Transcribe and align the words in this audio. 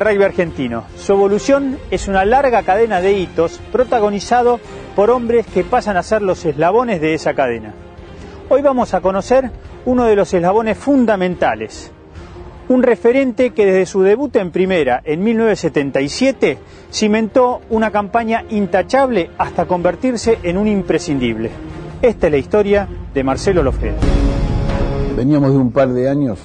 del 0.00 0.14
rugby 0.14 0.24
argentino. 0.24 0.84
Su 0.96 1.12
evolución 1.12 1.78
es 1.90 2.08
una 2.08 2.24
larga 2.24 2.62
cadena 2.62 3.00
de 3.00 3.12
hitos 3.12 3.60
protagonizado 3.70 4.58
por 4.96 5.10
hombres 5.10 5.46
que 5.46 5.62
pasan 5.62 5.96
a 5.96 6.02
ser 6.02 6.22
los 6.22 6.44
eslabones 6.44 7.00
de 7.00 7.14
esa 7.14 7.34
cadena. 7.34 7.74
Hoy 8.48 8.62
vamos 8.62 8.94
a 8.94 9.00
conocer 9.00 9.50
uno 9.84 10.04
de 10.04 10.16
los 10.16 10.32
eslabones 10.32 10.78
fundamentales, 10.78 11.92
un 12.68 12.82
referente 12.82 13.50
que 13.50 13.66
desde 13.66 13.86
su 13.86 14.02
debut 14.02 14.34
en 14.36 14.50
primera 14.50 15.00
en 15.04 15.22
1977 15.22 16.58
cimentó 16.92 17.60
una 17.70 17.90
campaña 17.90 18.44
intachable 18.50 19.30
hasta 19.38 19.66
convertirse 19.66 20.38
en 20.42 20.56
un 20.56 20.66
imprescindible. 20.66 21.50
Esta 22.02 22.26
es 22.26 22.32
la 22.32 22.38
historia 22.38 22.88
de 23.12 23.24
Marcelo 23.24 23.62
Lofreda. 23.62 23.98
Veníamos 25.16 25.52
de 25.52 25.58
un 25.58 25.70
par 25.70 25.88
de 25.90 26.08
años 26.08 26.38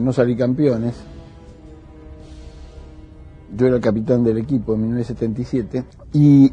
no 0.00 0.12
salir 0.12 0.36
campeones. 0.36 0.94
Yo 3.56 3.66
era 3.66 3.76
el 3.76 3.82
capitán 3.82 4.24
del 4.24 4.38
equipo 4.38 4.74
en 4.74 4.82
1977 4.82 5.84
y 6.12 6.52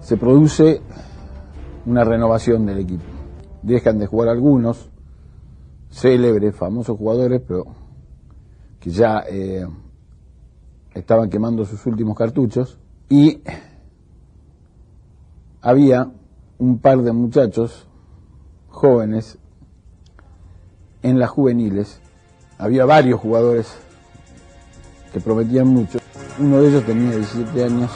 se 0.00 0.16
produce 0.16 0.80
una 1.86 2.04
renovación 2.04 2.66
del 2.66 2.78
equipo. 2.78 3.04
Dejan 3.62 3.98
de 3.98 4.06
jugar 4.06 4.28
algunos 4.28 4.90
célebres, 5.90 6.56
famosos 6.56 6.96
jugadores, 6.96 7.42
pero 7.46 7.64
que 8.80 8.90
ya 8.90 9.22
eh, 9.28 9.66
estaban 10.94 11.30
quemando 11.30 11.64
sus 11.64 11.84
últimos 11.86 12.16
cartuchos 12.16 12.78
y 13.08 13.42
había 15.60 16.10
un 16.58 16.78
par 16.78 17.02
de 17.02 17.12
muchachos 17.12 17.86
jóvenes 18.68 19.38
en 21.02 21.18
las 21.18 21.30
juveniles. 21.30 22.00
Había 22.58 22.84
varios 22.84 23.20
jugadores 23.20 23.74
que 25.12 25.20
prometían 25.20 25.68
mucho. 25.68 25.98
Uno 26.38 26.60
de 26.60 26.68
ellos 26.68 26.84
tenía 26.84 27.16
17 27.16 27.64
años 27.64 27.90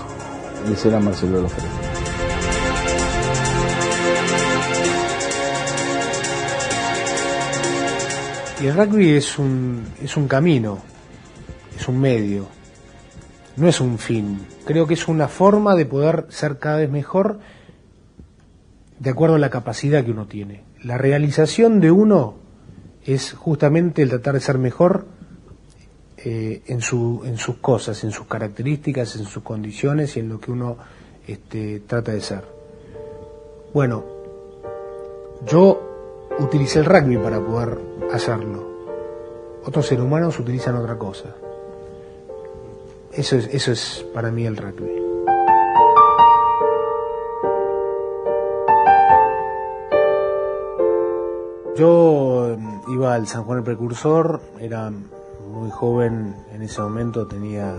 y 0.69 0.89
era 0.89 1.01
Marcelo 1.01 1.41
Lofreda. 1.41 1.71
Y 8.61 8.67
el 8.67 8.75
rugby 8.75 9.11
es 9.11 9.39
un, 9.39 9.85
es 10.03 10.17
un 10.17 10.29
camino, 10.29 10.79
es 11.79 11.89
un 11.89 12.01
medio, 12.01 12.47
no 13.57 13.69
es 13.69 13.81
un 13.81 13.99
fin. 13.99 14.41
Creo 14.65 14.87
que 14.87 14.95
es 14.95 15.09
una 15.09 15.29
forma 15.29 15.75
de 15.75 15.85
poder 15.85 16.27
ser 16.31 16.59
cada 16.59 16.79
vez 16.79 16.91
mejor 16.91 17.39
de 18.99 19.11
acuerdo 19.11 19.37
a 19.37 19.39
la 19.39 19.51
capacidad 19.51 20.05
que 20.05 20.11
uno 20.11 20.27
tiene. 20.27 20.65
La 20.83 20.97
realización 20.97 21.81
de 21.81 21.91
uno 21.91 22.46
es 23.07 23.33
justamente 23.33 24.03
el 24.03 24.11
tratar 24.11 24.35
de 24.35 24.41
ser 24.41 24.59
mejor 24.59 25.07
eh, 26.19 26.63
en, 26.67 26.81
su, 26.81 27.23
en 27.25 27.39
sus 27.39 27.57
cosas, 27.59 28.03
en 28.03 28.11
sus 28.11 28.27
características, 28.27 29.15
en 29.17 29.27
sus 29.27 29.43
condiciones 29.43 30.17
y 30.17 30.21
en 30.21 30.29
lo 30.29 30.41
que 30.41 30.51
uno 30.51 30.77
este, 31.27 31.81
trata 31.87 32.13
de 32.13 32.21
ser. 32.21 32.45
Bueno, 33.73 34.05
yo 35.47 36.27
utilicé 36.41 36.81
el 36.81 36.85
rugby 36.85 37.17
para 37.17 37.41
poder 37.41 37.79
hacerlo. 38.13 38.67
Otros 39.65 39.87
seres 39.87 40.05
humanos 40.05 40.39
utilizan 40.41 40.77
otra 40.77 40.99
cosa. 40.99 41.35
Eso 43.13 43.37
es, 43.37 43.47
eso 43.53 43.73
es 43.73 44.05
para 44.13 44.31
mí 44.31 44.47
el 44.47 44.57
rugby. 44.57 45.06
Yo 51.77 52.55
em, 52.55 52.81
iba 52.89 53.13
al 53.13 53.27
San 53.27 53.45
Juan 53.45 53.59
el 53.59 53.65
Precursor, 53.65 54.41
era 54.59 54.91
muy 54.91 55.71
joven 55.71 56.35
en 56.51 56.63
ese 56.63 56.81
momento, 56.81 57.27
tenía 57.27 57.77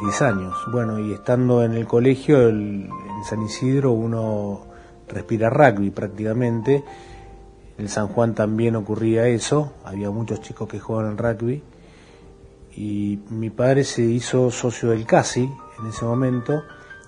10 0.00 0.22
años. 0.22 0.54
Bueno, 0.72 0.98
y 0.98 1.12
estando 1.12 1.62
en 1.62 1.74
el 1.74 1.86
colegio, 1.86 2.48
en 2.48 2.88
San 3.28 3.42
Isidro, 3.42 3.92
uno 3.92 4.62
respira 5.06 5.50
rugby 5.50 5.90
prácticamente. 5.90 6.82
En 7.76 7.88
San 7.90 8.08
Juan 8.08 8.34
también 8.34 8.74
ocurría 8.74 9.26
eso, 9.26 9.74
había 9.84 10.10
muchos 10.10 10.40
chicos 10.40 10.66
que 10.66 10.80
jugaban 10.80 11.18
rugby. 11.18 11.62
Y 12.74 13.20
mi 13.28 13.50
padre 13.50 13.84
se 13.84 14.00
hizo 14.00 14.50
socio 14.50 14.90
del 14.90 15.04
CASI 15.04 15.52
en 15.78 15.86
ese 15.86 16.06
momento, 16.06 16.62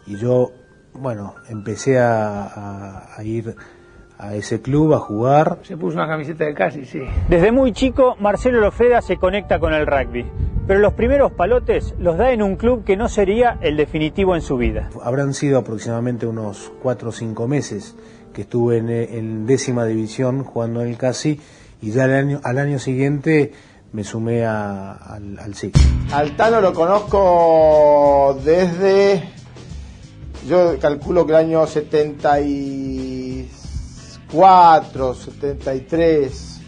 y 0.07 0.17
yo, 0.17 0.51
bueno, 0.93 1.37
empecé 1.49 1.99
a 1.99 3.17
ir 3.25 3.57
a 4.23 4.37
ese 4.37 4.63
club 4.63 4.95
a 4.95 5.01
jugar. 5.01 5.59
Se 5.63 5.77
puso 5.77 5.97
una 5.97 6.07
camiseta 6.07 6.45
de 6.45 6.55
casi, 6.55 6.85
sí. 6.85 7.01
Desde 7.29 7.51
muy 7.51 7.73
chico, 7.73 8.15
Marcelo 8.21 8.61
Lofreda 8.61 9.03
se 9.03 9.17
conecta 9.17 9.59
con 9.59 9.75
el 9.75 9.85
rugby, 9.85 10.25
pero 10.65 10.79
los 10.79 10.93
primeros 10.93 11.33
palotes 11.33 11.93
los 11.99 12.17
da 12.17 12.31
en 12.31 12.41
un 12.41 12.55
club 12.55 12.85
que 12.85 12.97
no 12.97 13.09
sería 13.09 13.59
el 13.63 13.77
definitivo 13.77 14.37
en 14.37 14.43
su 14.43 14.57
vida. 14.57 14.91
Habrán 15.03 15.35
sido 15.35 15.59
aproximadamente 15.59 16.27
unos 16.27 16.73
cuatro 16.81 17.09
o 17.09 17.13
cinco 17.13 17.49
meses 17.49 17.97
que 18.33 18.43
estuve 18.43 18.79
en, 18.79 19.45
décima 19.45 19.85
división 19.87 20.45
jugando 20.45 20.83
en 20.83 20.89
el 20.89 20.97
CASI 20.97 21.41
y 21.83 21.91
ya 21.91 22.05
al 22.05 22.15
año, 22.15 22.41
al 22.45 22.59
año 22.59 22.79
siguiente 22.79 23.53
me 23.93 24.05
sumé 24.05 24.47
al, 24.47 25.37
al 25.37 25.55
SIC. 25.55 25.77
Altano 26.13 26.61
lo 26.61 26.73
conozco 26.73 28.39
desde, 28.45 29.25
yo 30.47 30.79
calculo 30.79 31.27
que 31.27 31.33
el 31.33 31.39
año 31.39 31.67
70 31.67 32.41
y 32.41 33.02
74, 34.33 35.15
73, 35.15 36.61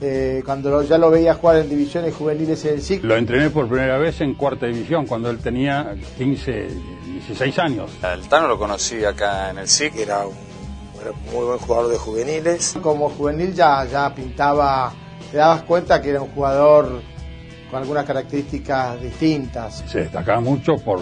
eh, 0.00 0.42
cuando 0.42 0.82
ya 0.82 0.96
lo 0.96 1.10
veía 1.10 1.34
jugar 1.34 1.56
en 1.56 1.68
divisiones 1.68 2.14
juveniles 2.14 2.64
en 2.64 2.74
el 2.74 2.82
SIC. 2.82 3.04
Lo 3.04 3.14
entrené 3.14 3.50
por 3.50 3.68
primera 3.68 3.98
vez 3.98 4.22
en 4.22 4.34
cuarta 4.34 4.66
división, 4.66 5.06
cuando 5.06 5.28
él 5.28 5.38
tenía 5.38 5.94
15, 6.16 6.68
16 7.26 7.58
años. 7.58 7.90
El 8.02 8.26
Tano 8.26 8.48
lo 8.48 8.58
conocí 8.58 9.04
acá 9.04 9.50
en 9.50 9.58
el 9.58 9.68
SIC, 9.68 9.96
era 9.96 10.24
un 10.26 10.34
muy 11.34 11.44
buen 11.44 11.58
jugador 11.58 11.90
de 11.90 11.98
juveniles. 11.98 12.78
Como 12.80 13.10
juvenil 13.10 13.52
ya, 13.52 13.84
ya 13.84 14.14
pintaba, 14.14 14.90
te 15.30 15.36
dabas 15.36 15.64
cuenta 15.64 16.00
que 16.00 16.08
era 16.08 16.22
un 16.22 16.30
jugador 16.30 17.02
con 17.70 17.82
algunas 17.82 18.06
características 18.06 18.98
distintas. 19.02 19.84
Se 19.86 20.00
destacaba 20.00 20.40
mucho 20.40 20.76
por 20.76 21.00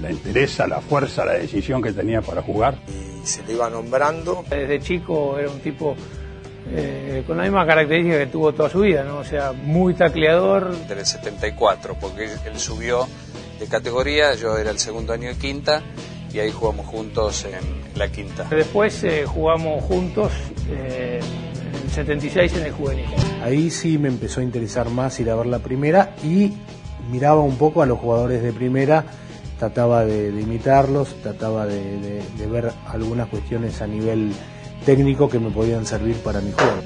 la 0.00 0.08
entereza, 0.08 0.66
la 0.66 0.80
fuerza, 0.80 1.26
la 1.26 1.34
decisión 1.34 1.82
que 1.82 1.92
tenía 1.92 2.22
para 2.22 2.40
jugar 2.40 2.76
se 3.24 3.42
le 3.44 3.54
iba 3.54 3.68
nombrando. 3.70 4.44
Desde 4.48 4.80
chico 4.80 5.38
era 5.38 5.50
un 5.50 5.60
tipo 5.60 5.94
eh, 6.70 7.24
con 7.26 7.36
la 7.36 7.44
misma 7.44 7.66
característica 7.66 8.18
que 8.18 8.26
tuvo 8.26 8.52
toda 8.52 8.70
su 8.70 8.80
vida, 8.80 9.04
¿no? 9.04 9.18
O 9.18 9.24
sea, 9.24 9.52
muy 9.52 9.94
tacleador. 9.94 10.76
Del 10.86 11.04
74, 11.04 11.96
porque 12.00 12.24
él 12.24 12.58
subió 12.58 13.06
de 13.58 13.66
categoría, 13.66 14.34
yo 14.34 14.56
era 14.56 14.70
el 14.70 14.78
segundo 14.78 15.12
año 15.12 15.28
de 15.28 15.36
quinta 15.36 15.82
y 16.32 16.38
ahí 16.38 16.50
jugamos 16.50 16.86
juntos 16.86 17.44
en 17.44 17.98
la 17.98 18.10
quinta. 18.10 18.44
Después 18.50 19.04
eh, 19.04 19.24
jugamos 19.26 19.84
juntos 19.84 20.32
eh, 20.70 21.20
en 21.20 21.82
el 21.82 21.90
76 21.90 22.56
en 22.56 22.64
el 22.64 22.72
juvenil. 22.72 23.06
Ahí 23.42 23.70
sí 23.70 23.98
me 23.98 24.08
empezó 24.08 24.40
a 24.40 24.44
interesar 24.44 24.88
más 24.88 25.18
ir 25.20 25.30
a 25.30 25.34
ver 25.34 25.46
la 25.46 25.58
primera 25.58 26.14
y 26.24 26.52
miraba 27.10 27.40
un 27.40 27.56
poco 27.56 27.82
a 27.82 27.86
los 27.86 27.98
jugadores 27.98 28.42
de 28.42 28.52
primera 28.52 29.04
trataba 29.62 30.04
de, 30.04 30.40
imitarlos, 30.40 31.14
trataba 31.22 31.66
de, 31.66 32.20
ver 32.50 32.72
algunas 32.88 33.28
cuestiones 33.28 33.80
a 33.80 33.86
nivel 33.86 34.32
técnico 34.84 35.28
que 35.28 35.38
me 35.38 35.50
podían 35.50 35.86
servir 35.86 36.16
para 36.16 36.40
mi 36.40 36.50
juego. 36.50 36.82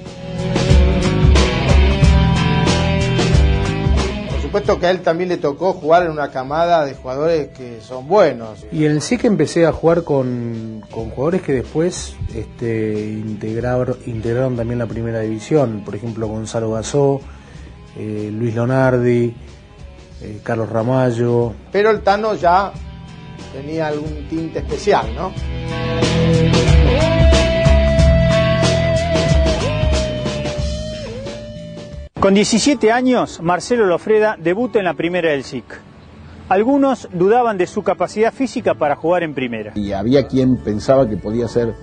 Por 4.31 4.43
supuesto 4.43 4.79
que 4.79 4.87
a 4.89 4.91
él 4.91 5.01
también 5.01 5.31
le 5.31 5.39
tocó 5.39 5.73
jugar 5.73 6.03
en 6.03 6.11
una 6.11 6.31
camada 6.31 6.85
de 6.85 6.93
jugadores 6.93 7.49
que 7.57 7.81
son 7.81 8.07
buenos. 8.09 8.67
Y 8.71 8.85
en 8.85 9.01
sí 9.01 9.17
que 9.17 9.27
empecé 9.27 9.65
a 9.65 9.73
jugar 9.73 10.03
con, 10.05 10.83
jugadores 10.91 11.41
que 11.41 11.55
después 11.55 12.15
este, 12.35 13.09
integraron, 13.09 13.97
integraron 14.05 14.55
también 14.55 14.79
la 14.81 14.87
primera 14.87 15.21
división, 15.21 15.81
por 15.83 15.95
ejemplo 15.95 16.29
Gonzalo 16.29 16.73
Gasó, 16.73 17.23
eh, 17.97 18.29
Luis 18.31 18.55
Lonardi, 18.55 19.35
eh, 20.21 20.41
Carlos 20.43 20.69
Ramallo. 20.69 21.55
Pero 21.73 21.91
el 21.91 22.03
Tano 22.03 22.35
ya 22.35 22.73
tenía 23.53 23.89
algún 23.89 24.27
tinte 24.29 24.61
especial, 24.61 25.15
¿no? 25.15 25.33
Con 32.19 32.35
17 32.35 32.91
años, 32.91 33.41
Marcelo 33.41 33.87
Lofreda 33.87 34.37
debuta 34.37 34.81
en 34.81 34.87
la 34.87 34.95
primera 34.95 35.31
del 35.31 35.45
SIC. 35.45 35.65
Algunos 36.49 37.09
dudaban 37.13 37.59
de 37.59 37.67
su 37.67 37.83
capacidad 37.83 38.33
física 38.33 38.75
para 38.75 38.97
jugar 38.97 39.23
en 39.23 39.35
primera. 39.35 39.73
Y 39.77 39.93
había 39.93 40.27
quien 40.27 40.57
pensaba 40.57 41.09
que 41.09 41.17
podía 41.17 41.47
ser 41.47 41.75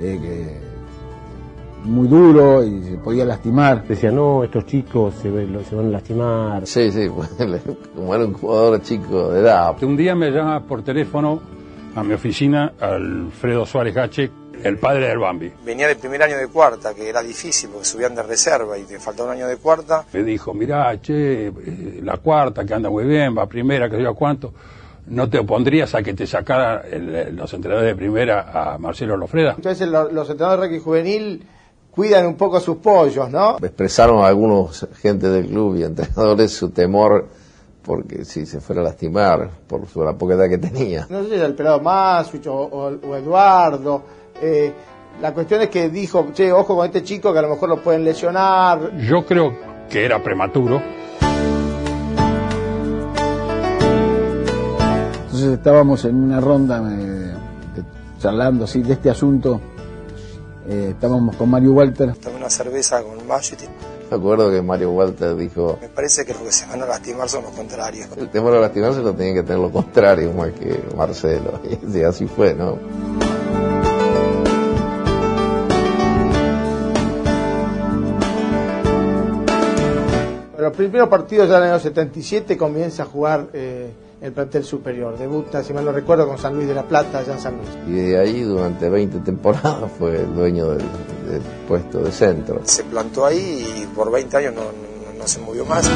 eh, 0.00 0.60
muy 1.84 2.08
duro 2.08 2.64
y 2.64 2.82
se 2.82 2.96
podía 2.98 3.24
lastimar. 3.24 3.86
Decía, 3.86 4.10
no, 4.10 4.42
estos 4.44 4.66
chicos 4.66 5.14
se, 5.16 5.30
se 5.64 5.74
van 5.76 5.86
a 5.86 5.90
lastimar. 5.90 6.66
Sí, 6.66 6.90
sí, 6.90 7.08
como 7.94 8.14
era 8.14 8.24
un 8.24 8.32
jugador 8.34 8.82
chico 8.82 9.30
de 9.30 9.40
edad. 9.40 9.82
Un 9.82 9.96
día 9.96 10.14
me 10.14 10.30
llama 10.30 10.60
por 10.66 10.82
teléfono 10.82 11.40
a 11.94 12.02
mi 12.02 12.14
oficina 12.14 12.72
Alfredo 12.80 13.64
Suárez 13.66 13.94
Gache, 13.94 14.30
El 14.62 14.78
padre 14.78 15.08
del 15.08 15.18
Bambi. 15.18 15.52
Venía 15.64 15.86
del 15.88 15.96
primer 15.98 16.22
año 16.22 16.36
de 16.36 16.48
cuarta, 16.48 16.94
que 16.94 17.08
era 17.08 17.22
difícil 17.22 17.70
porque 17.70 17.84
subían 17.84 18.14
de 18.14 18.22
reserva 18.22 18.76
y 18.78 18.82
te 18.84 18.98
faltaba 18.98 19.28
un 19.30 19.36
año 19.36 19.46
de 19.46 19.56
cuarta. 19.58 20.04
Me 20.12 20.22
dijo, 20.22 20.52
mirá, 20.54 21.00
che, 21.00 21.46
eh, 21.48 22.00
la 22.02 22.16
cuarta 22.16 22.64
que 22.64 22.74
anda 22.74 22.88
muy 22.90 23.04
bien, 23.04 23.36
va 23.36 23.46
primera, 23.46 23.88
que 23.90 24.02
yo 24.02 24.14
cuánto. 24.14 24.52
¿No 25.06 25.28
te 25.28 25.38
opondrías 25.38 25.94
a 25.94 26.02
que 26.02 26.14
te 26.14 26.26
sacara 26.26 26.80
el- 26.90 27.36
los 27.36 27.52
entrenadores 27.52 27.90
de 27.92 27.94
primera 27.96 28.72
a 28.72 28.78
Marcelo 28.78 29.16
Lofreda? 29.18 29.52
Entonces 29.56 29.86
lo- 29.86 30.10
los 30.10 30.30
entrenadores 30.30 30.62
de 30.62 30.66
rugby 30.78 30.82
juvenil 30.82 31.46
cuidan 31.94 32.26
un 32.26 32.34
poco 32.36 32.58
sus 32.60 32.76
pollos, 32.78 33.30
¿no? 33.30 33.56
Expresaron 33.58 34.24
algunos 34.24 34.86
gente 35.00 35.28
del 35.28 35.46
club 35.46 35.76
y 35.76 35.84
entrenadores 35.84 36.52
su 36.52 36.70
temor 36.70 37.28
porque 37.82 38.24
si 38.24 38.46
se 38.46 38.60
fuera 38.60 38.80
a 38.80 38.84
lastimar 38.84 39.50
por 39.66 39.86
su, 39.86 40.02
la 40.02 40.14
poca 40.14 40.34
edad 40.34 40.48
que 40.48 40.58
tenía. 40.58 41.06
No 41.10 41.22
sé 41.22 41.28
si 41.28 41.34
era 41.34 41.46
el 41.46 41.54
pelado 41.54 41.80
Masuch 41.80 42.46
o, 42.46 42.54
o- 42.54 43.08
o 43.08 43.16
Eduardo. 43.16 44.02
eh, 44.40 44.72
la 45.22 45.32
cuestión 45.32 45.60
es 45.60 45.68
que 45.68 45.88
dijo, 45.90 46.26
che, 46.32 46.50
ojo 46.50 46.74
con 46.76 46.86
este 46.86 47.02
chico 47.04 47.32
que 47.32 47.38
a 47.38 47.42
lo 47.42 47.50
mejor 47.50 47.68
lo 47.68 47.80
pueden 47.82 48.04
lesionar. 48.04 48.96
Yo 48.98 49.24
creo 49.24 49.54
que 49.88 50.04
era 50.04 50.20
prematuro. 50.20 50.80
Entonces 55.26 55.52
estábamos 55.52 56.04
en 56.04 56.16
una 56.16 56.40
ronda 56.40 56.82
eh, 56.98 57.32
charlando 58.18 58.64
así 58.64 58.82
de 58.82 58.94
este 58.94 59.10
asunto. 59.10 59.60
Eh, 60.66 60.88
estábamos 60.90 61.36
con 61.36 61.50
Mario 61.50 61.72
Walter. 61.72 62.14
Tomé 62.16 62.36
una 62.36 62.50
cerveza 62.50 63.02
con 63.02 63.26
Magic. 63.26 63.58
Me 64.10 64.16
acuerdo 64.16 64.50
que 64.50 64.62
Mario 64.62 64.92
Walter 64.92 65.34
dijo, 65.36 65.78
Me 65.80 65.88
parece 65.88 66.24
que 66.24 66.32
los 66.32 66.42
que 66.42 66.52
se 66.52 66.66
van 66.66 66.82
a 66.82 66.86
lastimar 66.86 67.28
son 67.28 67.44
los 67.44 67.52
contrarios. 67.52 68.08
el 68.16 68.28
temor 68.30 68.54
a 68.54 68.60
lastimarse 68.60 69.00
lo 69.00 69.14
tenía 69.14 69.34
que 69.34 69.42
tener 69.42 69.58
lo 69.58 69.70
contrario 69.70 70.32
más 70.32 70.52
que 70.52 70.82
Marcelo. 70.96 71.60
Y 71.94 72.02
así 72.02 72.26
fue, 72.26 72.54
¿no? 72.54 72.78
Los 80.58 80.72
primeros 80.72 81.08
partidos 81.08 81.48
ya 81.48 81.58
en 81.58 81.64
el 81.64 81.70
año 81.70 81.80
77 81.80 82.56
comienza 82.56 83.02
a 83.02 83.06
jugar 83.06 83.48
eh, 83.52 83.90
el 84.24 84.32
plantel 84.32 84.64
superior. 84.64 85.18
Debuta, 85.18 85.62
si 85.62 85.74
mal 85.74 85.84
no 85.84 85.92
recuerdo, 85.92 86.26
con 86.26 86.38
San 86.38 86.54
Luis 86.54 86.66
de 86.66 86.74
la 86.74 86.82
Plata, 86.84 87.18
allá 87.18 87.34
en 87.34 87.38
San 87.40 87.56
Luis. 87.58 87.68
Y 87.86 87.92
de 88.10 88.18
ahí 88.18 88.40
durante 88.42 88.88
20 88.88 89.18
temporadas 89.20 89.90
fue 89.98 90.16
el 90.22 90.34
dueño 90.34 90.70
del, 90.70 90.78
del 90.78 91.42
puesto 91.68 91.98
de 92.00 92.10
centro. 92.10 92.60
Se 92.64 92.84
plantó 92.84 93.26
ahí 93.26 93.64
y 93.82 93.86
por 93.94 94.10
20 94.10 94.36
años 94.38 94.54
no, 94.54 94.62
no- 94.62 95.18
no 95.18 95.26
se 95.28 95.40
movió 95.40 95.64
más. 95.66 95.88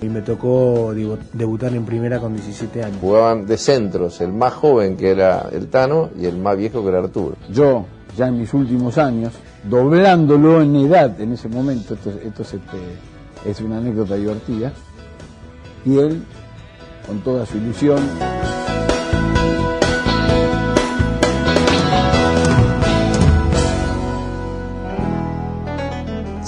Y 0.00 0.06
me 0.08 0.22
tocó 0.22 0.92
digo, 0.94 1.18
debutar 1.34 1.74
en 1.74 1.84
primera 1.84 2.18
con 2.18 2.34
17 2.34 2.84
años. 2.84 2.98
Jugaban 3.00 3.46
de 3.46 3.58
centros, 3.58 4.20
el 4.22 4.32
más 4.32 4.54
joven 4.54 4.96
que 4.96 5.10
era 5.10 5.48
el 5.52 5.68
Tano 5.68 6.10
y 6.18 6.24
el 6.26 6.38
más 6.38 6.56
viejo 6.56 6.82
que 6.82 6.88
era 6.88 7.00
Arturo. 7.00 7.36
Yo, 7.50 7.84
ya 8.16 8.28
en 8.28 8.38
mis 8.38 8.54
últimos 8.54 8.96
años, 8.96 9.34
doblándolo 9.68 10.62
en 10.62 10.76
edad 10.76 11.20
en 11.20 11.32
ese 11.32 11.48
momento, 11.48 11.94
esto, 11.94 12.10
esto 12.10 12.42
es, 12.42 12.54
este, 12.54 12.76
es 13.44 13.60
una 13.60 13.78
anécdota 13.78 14.16
divertida, 14.16 14.72
y 15.84 15.98
él, 15.98 16.24
con 17.06 17.20
toda 17.20 17.46
su 17.46 17.56
ilusión, 17.56 17.98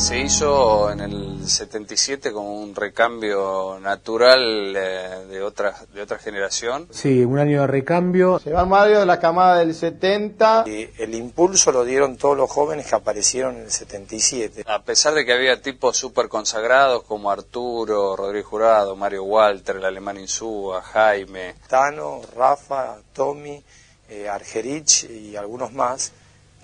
Se 0.01 0.19
hizo 0.19 0.91
en 0.91 1.01
el 1.01 1.47
77 1.47 2.33
como 2.33 2.55
un 2.55 2.75
recambio 2.75 3.79
natural 3.81 4.75
eh, 4.75 5.27
de 5.29 5.43
otra, 5.43 5.77
de 5.93 6.01
otra 6.01 6.19
generación. 6.19 6.89
Sí, 6.91 7.23
un 7.23 7.39
año 7.39 7.61
de 7.61 7.67
recambio. 7.67 8.39
Se 8.39 8.51
va 8.51 8.65
Mario 8.65 9.01
de 9.01 9.07
la 9.07 9.21
camada 9.21 9.59
del 9.59 9.75
70. 9.75 10.65
Y 10.67 10.89
el 10.99 11.15
impulso 11.15 11.71
lo 11.71 11.85
dieron 11.85 12.17
todos 12.17 12.35
los 12.35 12.51
jóvenes 12.51 12.87
que 12.87 12.95
aparecieron 12.95 13.57
en 13.57 13.65
el 13.65 13.71
77. 13.71 14.65
A 14.67 14.83
pesar 14.83 15.13
de 15.13 15.27
que 15.27 15.35
había 15.35 15.61
tipos 15.61 15.99
súper 15.99 16.29
consagrados 16.29 17.03
como 17.05 17.31
Arturo, 17.31 18.17
Rodríguez 18.17 18.47
Jurado, 18.47 18.97
Mario 18.97 19.25
Walter, 19.25 19.77
el 19.77 19.85
alemán 19.85 20.19
Insúa, 20.19 20.81
Jaime. 20.81 21.57
Tano, 21.69 22.23
Rafa, 22.35 22.97
Tommy, 23.13 23.63
eh, 24.09 24.29
Argerich 24.31 25.09
y 25.11 25.37
algunos 25.37 25.75
más 25.75 26.11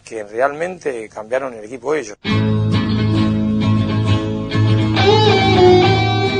que 0.06 0.24
realmente 0.24 1.08
cambiaron 1.10 1.52
el 1.52 1.64
equipo 1.64 1.94
ellos. 1.94 2.16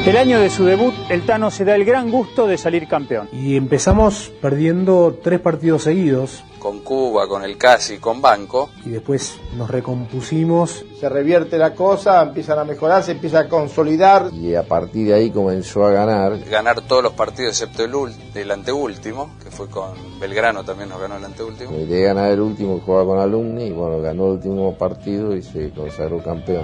El 0.07 0.17
año 0.17 0.39
de 0.39 0.51
su 0.51 0.65
debut, 0.65 0.95
el 1.11 1.27
Tano 1.27 1.51
se 1.51 1.65
da 1.65 1.75
el 1.75 1.85
gran 1.85 2.13
gusto 2.13 2.47
de 2.47 2.57
salir 2.57 2.87
campeón. 2.87 3.29
Y 3.33 3.57
empezamos 3.57 4.33
perdiendo 4.41 5.19
tres 5.21 5.41
partidos 5.41 5.83
seguidos 5.83 6.45
Con 6.61 6.79
Cuba, 6.79 7.27
con 7.27 7.43
el 7.43 7.59
Casi, 7.59 7.99
con 7.99 8.23
Banco. 8.23 8.71
y 8.85 8.91
después 8.91 9.41
nos 9.57 9.69
recompusimos. 9.69 10.85
Se 11.01 11.09
revierte 11.09 11.59
la 11.59 11.75
cosa, 11.75 12.23
empiezan 12.23 12.61
a 12.61 12.65
mejorar, 12.65 13.03
se 13.03 13.13
empieza 13.13 13.41
a 13.41 13.49
consolidar. 13.49 14.31
Y 14.33 14.55
a 14.55 14.63
partir 14.63 15.09
de 15.09 15.15
ahí 15.15 15.31
comenzó 15.33 15.85
a 15.85 15.91
ganar. 15.91 16.39
Ganar 16.39 16.83
todos 16.83 17.03
los 17.03 17.15
partidos 17.15 17.61
excepto 17.61 17.85
el, 17.85 18.51
anteúltimo, 18.53 19.31
que 19.43 19.51
fue 19.51 19.69
con 19.69 19.91
Belgrano 20.21 20.63
también 20.63 20.89
nos 20.89 21.01
ganó 21.01 21.17
el 21.17 21.25
anteúltimo. 21.25 21.73
De 21.73 22.03
ganar 22.03 22.31
el 22.31 22.41
último 22.41 22.81
jugaba 22.87 23.07
con 23.07 23.19
Alumni, 23.19 23.65
y 23.65 23.73
bueno, 23.73 24.01
ganó 24.01 24.27
el 24.27 24.33
último 24.35 24.79
partido 24.79 25.35
y 25.35 25.43
se 25.43 25.71
consagró 25.71 26.23
campeón. 26.23 26.63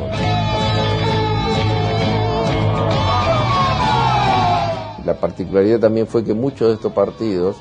La 5.05 5.15
particularidad 5.15 5.81
también 5.81 6.07
fue 6.07 6.25
que 6.25 6.35
muchos 6.35 6.69
de 6.69 6.75
estos 6.75 6.93
partidos, 6.93 7.57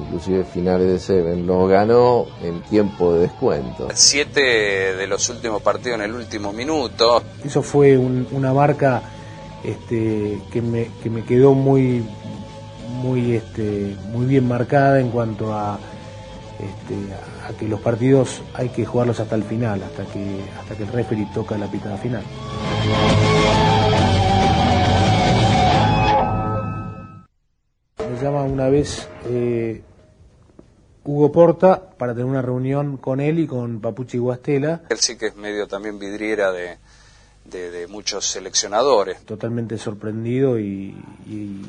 inclusive 0.00 0.44
finales 0.44 0.86
de 0.86 0.98
Seven, 0.98 1.46
los 1.46 1.68
ganó 1.68 2.26
en 2.42 2.60
tiempo 2.62 3.14
de 3.14 3.20
descuento. 3.22 3.88
Siete 3.94 4.40
de 4.40 5.06
los 5.06 5.28
últimos 5.28 5.60
partidos 5.62 5.98
en 5.98 6.04
el 6.04 6.14
último 6.14 6.52
minuto. 6.52 7.22
Eso 7.44 7.62
fue 7.62 7.96
un- 7.98 8.26
una 8.32 8.52
marca 8.52 9.02
este, 9.64 10.38
que, 10.52 10.62
me, 10.62 10.88
que 11.02 11.10
me 11.10 11.24
quedó 11.24 11.52
muy, 11.54 12.04
muy, 13.02 13.34
este, 13.34 13.96
muy 14.12 14.26
bien 14.26 14.46
marcada 14.46 15.00
en 15.00 15.10
cuanto 15.10 15.52
a, 15.52 15.78
este, 16.60 16.94
a 17.48 17.56
que 17.58 17.66
los 17.66 17.80
partidos 17.80 18.40
hay 18.54 18.68
que 18.68 18.84
jugarlos 18.84 19.18
hasta 19.18 19.34
el 19.34 19.42
final, 19.42 19.82
hasta 19.82 20.04
que, 20.12 20.40
hasta 20.60 20.76
que 20.76 20.84
el 20.84 20.92
referee 20.92 21.26
toca 21.34 21.58
la 21.58 21.66
pitada 21.66 21.96
final. 21.96 22.22
Llama 28.24 28.42
una 28.42 28.68
vez 28.68 29.08
eh, 29.26 29.82
Hugo 31.04 31.32
Porta 31.32 31.90
para 31.96 32.12
tener 32.12 32.26
una 32.26 32.42
reunión 32.42 32.96
con 32.96 33.20
él 33.20 33.38
y 33.38 33.46
con 33.46 33.80
Papuchi 33.80 34.18
Guastela. 34.18 34.82
Él 34.90 34.98
sí 34.98 35.16
que 35.16 35.26
es 35.26 35.36
medio 35.36 35.66
también 35.66 35.98
vidriera 35.98 36.52
de, 36.52 36.76
de- 37.44 37.70
de 37.70 37.86
muchos 37.86 38.26
seleccionadores. 38.26 39.24
totalmente 39.24 39.78
sorprendido 39.78 40.58
y, 40.58 40.94
y 41.26 41.62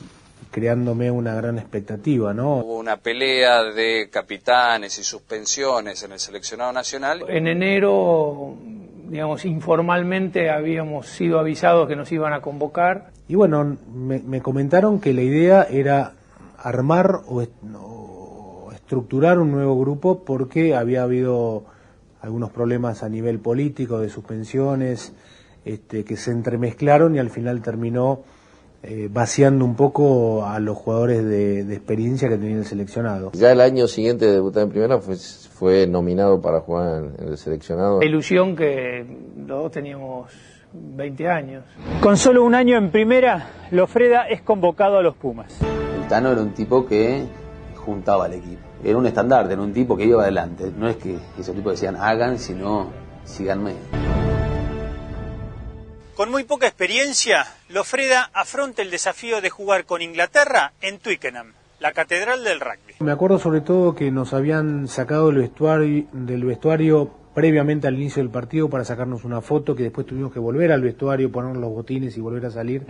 creándome 0.52 1.10
una 1.12 1.36
gran 1.36 1.58
expectativa, 1.58 2.34
¿no? 2.34 2.58
Hubo 2.58 2.78
una 2.80 2.98
pelea 2.98 3.64
de 3.64 4.10
capitanes 4.12 4.98
y 5.00 5.04
suspensiones 5.04 6.04
en 6.04 6.12
el 6.12 6.20
seleccionado 6.20 6.74
nacional. 6.74 7.24
En 7.30 7.48
enero, 7.48 8.56
digamos, 9.10 9.46
informalmente 9.46 10.50
habíamos 10.50 11.08
sido 11.08 11.40
avisados 11.40 11.88
que 11.88 11.96
nos 11.96 12.12
iban 12.12 12.34
a 12.34 12.42
convocar. 12.42 13.12
Y 13.30 13.36
bueno, 13.36 13.78
me, 13.94 14.20
me 14.20 14.42
comentaron 14.42 15.00
que 15.00 15.14
la 15.14 15.22
idea 15.22 15.64
era 15.70 16.14
armar 16.62 17.22
o, 17.28 17.42
est- 17.42 17.52
o 17.78 18.70
estructurar 18.74 19.40
un 19.40 19.52
nuevo 19.52 19.80
grupo 19.80 20.24
porque 20.24 20.76
había 20.76 21.04
habido 21.04 21.64
algunos 22.22 22.50
problemas 22.52 23.04
a 23.04 23.10
nivel 23.10 23.40
político 23.40 24.00
de 24.00 24.10
suspensiones 24.10 25.14
este, 25.66 26.04
que 26.04 26.18
se 26.18 26.32
entremezclaron 26.32 27.16
y 27.16 27.20
al 27.20 27.30
final 27.30 27.62
terminó 27.62 28.22
eh, 28.82 29.10
vaciando 29.12 29.66
un 29.66 29.76
poco 29.76 30.46
a 30.46 30.60
los 30.60 30.78
jugadores 30.78 31.24
de, 31.24 31.64
de 31.66 31.76
experiencia 31.76 32.30
que 32.30 32.38
tenía 32.38 32.58
el 32.58 32.66
seleccionado. 32.66 33.32
Ya 33.34 33.52
el 33.52 33.60
año 33.62 33.88
siguiente 33.88 34.26
de 34.26 34.34
debutar 34.34 34.64
en 34.64 34.70
primera 34.70 35.00
fue, 35.00 35.16
fue 35.18 35.86
nominado 35.88 36.42
para 36.42 36.62
jugar 36.62 37.04
en, 37.04 37.14
en 37.26 37.28
el 37.34 37.38
seleccionado. 37.38 38.00
La 38.00 38.06
ilusión 38.06 38.56
que 38.56 39.06
los 39.38 39.48
dos 39.48 39.72
teníamos 39.72 40.32
20 40.74 41.28
años. 41.28 41.64
Con 42.02 42.16
solo 42.16 42.44
un 42.44 42.56
año 42.56 42.78
en 42.78 42.90
primera, 42.90 43.50
Lofreda 43.72 44.28
es 44.30 44.42
convocado 44.42 44.98
a 44.98 45.02
los 45.02 45.16
Pumas. 45.16 45.60
Era 46.12 46.42
un 46.42 46.54
tipo 46.56 46.88
que 46.88 47.28
juntaba 47.76 48.26
al 48.26 48.34
equipo. 48.34 48.62
Era 48.84 48.98
un 48.98 49.06
estandarte, 49.06 49.54
era 49.54 49.62
un 49.62 49.74
tipo 49.74 49.96
que 49.96 50.06
iba 50.06 50.24
adelante. 50.24 50.72
No 50.76 50.90
es 50.90 50.96
que 50.98 51.18
esos 51.38 51.56
tipos 51.56 51.74
decían 51.74 51.96
hagan, 51.96 52.40
sino 52.40 52.90
síganme. 53.26 53.76
Con 56.16 56.32
muy 56.32 56.46
poca 56.46 56.66
experiencia, 56.66 57.46
Lofreda 57.70 58.32
afronta 58.34 58.82
el 58.82 58.90
desafío 58.90 59.40
de 59.40 59.52
jugar 59.52 59.86
con 59.86 60.02
Inglaterra 60.02 60.74
en 60.82 60.98
Twickenham, 60.98 61.54
la 61.80 61.92
catedral 61.92 62.44
del 62.44 62.60
rugby. 62.60 62.96
Me 63.00 63.12
acuerdo 63.12 63.38
sobre 63.38 63.62
todo 63.62 63.94
que 63.94 64.10
nos 64.10 64.34
habían 64.34 64.88
sacado 64.88 65.30
el 65.30 65.38
vestuario, 65.38 66.08
del 66.12 66.44
vestuario 66.44 67.12
previamente 67.36 67.88
al 67.88 67.96
inicio 67.96 68.24
del 68.24 68.32
partido 68.32 68.68
para 68.68 68.84
sacarnos 68.84 69.24
una 69.24 69.42
foto 69.42 69.76
que 69.76 69.84
después 69.84 70.08
tuvimos 70.08 70.34
que 70.34 70.40
volver 70.40 70.72
al 70.72 70.82
vestuario, 70.82 71.32
ponernos 71.32 71.60
los 71.60 71.70
botines 71.70 72.18
y 72.18 72.20
volver 72.20 72.48
a 72.48 72.52
salir. 72.52 72.86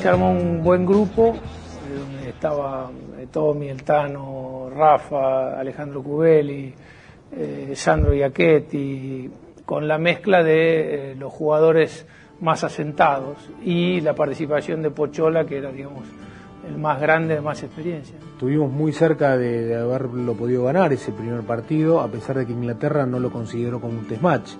Se 0.00 0.08
armó 0.08 0.32
un 0.32 0.62
buen 0.62 0.84
grupo, 0.84 1.34
donde 1.96 2.28
estaba 2.28 2.90
eh, 3.18 3.26
Tommy, 3.32 3.68
El 3.68 3.82
Tano, 3.82 4.68
Rafa, 4.74 5.58
Alejandro 5.58 6.02
Cubelli, 6.02 6.74
eh, 7.32 7.72
Sandro 7.74 8.12
Iachetti, 8.12 9.30
con 9.64 9.88
la 9.88 9.96
mezcla 9.96 10.42
de 10.42 11.12
eh, 11.12 11.14
los 11.14 11.32
jugadores 11.32 12.06
más 12.40 12.64
asentados 12.64 13.38
y 13.64 14.02
la 14.02 14.14
participación 14.14 14.82
de 14.82 14.90
Pochola, 14.90 15.46
que 15.46 15.56
era, 15.56 15.72
digamos, 15.72 16.04
el 16.68 16.78
más 16.78 17.00
grande, 17.00 17.34
de 17.34 17.40
más 17.40 17.62
experiencia. 17.62 18.16
Estuvimos 18.32 18.70
muy 18.70 18.92
cerca 18.92 19.36
de, 19.36 19.76
haberlo 19.76 20.34
podido 20.34 20.64
ganar 20.64 20.92
ese 20.92 21.12
primer 21.12 21.42
partido, 21.42 22.00
a 22.00 22.08
pesar 22.08 22.38
de 22.38 22.46
que 22.46 22.52
Inglaterra 22.52 23.06
no 23.06 23.18
lo 23.18 23.30
consideró 23.30 23.80
como 23.80 23.98
un 23.98 24.06
test 24.06 24.22
match. 24.22 24.50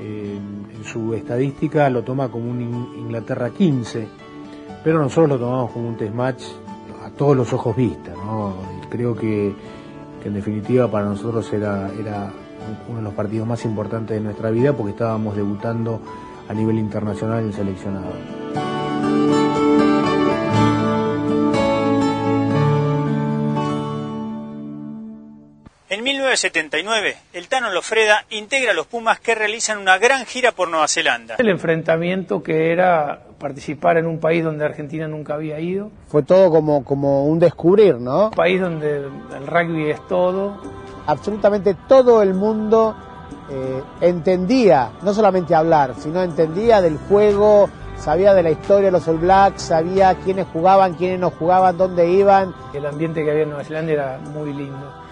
Eh, 0.00 0.38
en 0.76 0.84
su 0.84 1.14
estadística 1.14 1.88
lo 1.90 2.02
toma 2.02 2.28
como 2.30 2.50
un 2.50 2.60
In- 2.60 2.88
Inglaterra 2.98 3.50
15, 3.50 4.06
pero 4.82 4.98
nosotros 4.98 5.28
lo 5.30 5.38
tomamos 5.38 5.70
como 5.70 5.88
un 5.88 5.96
test 5.96 6.14
match 6.14 6.42
a 7.04 7.10
todos 7.10 7.36
los 7.36 7.52
ojos 7.52 7.74
vista. 7.76 8.12
¿no? 8.14 8.54
Y 8.82 8.86
creo 8.88 9.14
que, 9.16 9.54
en 10.24 10.34
definitiva 10.34 10.90
para 10.90 11.04
nosotros 11.06 11.52
era, 11.52 11.90
era 12.00 12.30
uno 12.88 12.98
de 12.98 13.02
los 13.04 13.12
partidos 13.14 13.46
más 13.46 13.64
importantes 13.66 14.16
de 14.16 14.22
nuestra 14.22 14.50
vida 14.50 14.72
porque 14.72 14.92
estábamos 14.92 15.36
debutando 15.36 16.00
a 16.48 16.54
nivel 16.54 16.78
internacional 16.78 17.40
en 17.40 17.46
el 17.48 17.52
seleccionado. 17.52 18.06
1979, 26.34 27.16
el 27.32 27.48
Tano 27.48 27.70
Lofreda 27.70 28.24
integra 28.30 28.72
a 28.72 28.74
los 28.74 28.86
Pumas 28.86 29.20
que 29.20 29.36
realizan 29.36 29.78
una 29.78 29.98
gran 29.98 30.26
gira 30.26 30.50
por 30.50 30.68
Nueva 30.68 30.88
Zelanda. 30.88 31.36
El 31.38 31.48
enfrentamiento 31.48 32.42
que 32.42 32.72
era 32.72 33.20
participar 33.38 33.98
en 33.98 34.06
un 34.06 34.18
país 34.18 34.42
donde 34.42 34.64
Argentina 34.64 35.06
nunca 35.06 35.34
había 35.34 35.60
ido, 35.60 35.92
Fue 36.08 36.24
todo 36.24 36.50
como, 36.50 36.84
como 36.84 37.26
un 37.26 37.38
descubrir, 37.38 37.96
¿no? 37.96 38.26
un 38.26 38.30
país 38.32 38.60
donde 38.60 38.96
el 38.96 39.46
rugby 39.46 39.90
es 39.90 40.06
todo, 40.08 40.60
Absolutamente 41.06 41.76
todo 41.86 42.22
el 42.22 42.32
mundo 42.32 42.96
eh, 43.50 43.82
entendía, 44.00 44.90
no 45.02 45.12
solamente 45.12 45.54
hablar, 45.54 45.94
sino 45.98 46.22
entendía 46.22 46.80
del 46.80 46.96
juego, 46.96 47.68
sabía 47.96 48.32
de 48.32 48.42
la 48.42 48.50
historia 48.50 48.86
de 48.86 48.92
los 48.92 49.06
All 49.06 49.18
Blacks, 49.18 49.62
sabía 49.62 50.14
quiénes 50.14 50.46
jugaban, 50.46 50.94
quiénes 50.94 51.20
no 51.20 51.30
jugaban, 51.30 51.76
dónde 51.76 52.10
iban. 52.10 52.54
el 52.72 52.86
ambiente 52.86 53.22
que 53.22 53.30
había 53.30 53.42
en 53.42 53.50
Nueva 53.50 53.64
Zelanda 53.64 53.92
era 53.92 54.18
muy 54.18 54.52
lindo, 54.52 55.03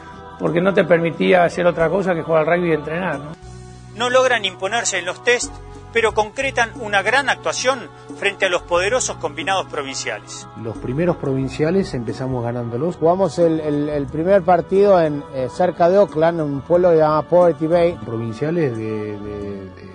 porque 0.43 0.61
no 0.61 0.75
te 0.75 0.85
permitía 0.85 1.45
hacer 1.45 1.65
otra 1.67 1.89
cosa 1.89 2.15
que 2.15 2.23
jugar 2.23 2.47
al 2.47 2.57
rugby 2.59 2.71
y 2.71 2.75
entrenar. 2.75 3.19
¿no? 3.19 3.33
No 3.97 4.11
logran 4.11 4.45
imponerse 4.45 4.99
en 4.99 5.07
los 5.07 5.23
test, 5.25 5.53
pero 5.93 6.13
concretan 6.15 6.71
una 6.81 7.01
gran 7.03 7.29
actuación 7.29 7.79
frente 8.19 8.47
a 8.47 8.49
los 8.49 8.63
poderosos 8.63 9.17
combinados 9.19 9.67
provinciales. 9.67 10.49
Los 10.63 10.77
primeros 10.79 11.17
provinciales 11.17 11.93
empezamos 11.95 12.43
ganándolos. 12.45 12.97
Jugamos 12.97 13.39
el, 13.39 13.61
el- 13.61 13.89
el 13.89 14.07
primer 14.07 14.43
partido 14.43 15.01
en 15.01 15.23
eh, 15.35 15.49
cerca 15.55 15.89
de 15.89 15.99
Auckland, 15.99 16.41
en 16.41 16.47
un 16.47 16.61
pueblo 16.63 16.89
que 16.91 16.97
se 16.97 17.01
llama 17.03 17.23
Poverty 17.23 17.67
Bay. 17.67 17.99
provinciales 18.05 18.77
de, 18.77 18.85
de- 18.85 19.19
de- 19.19 19.93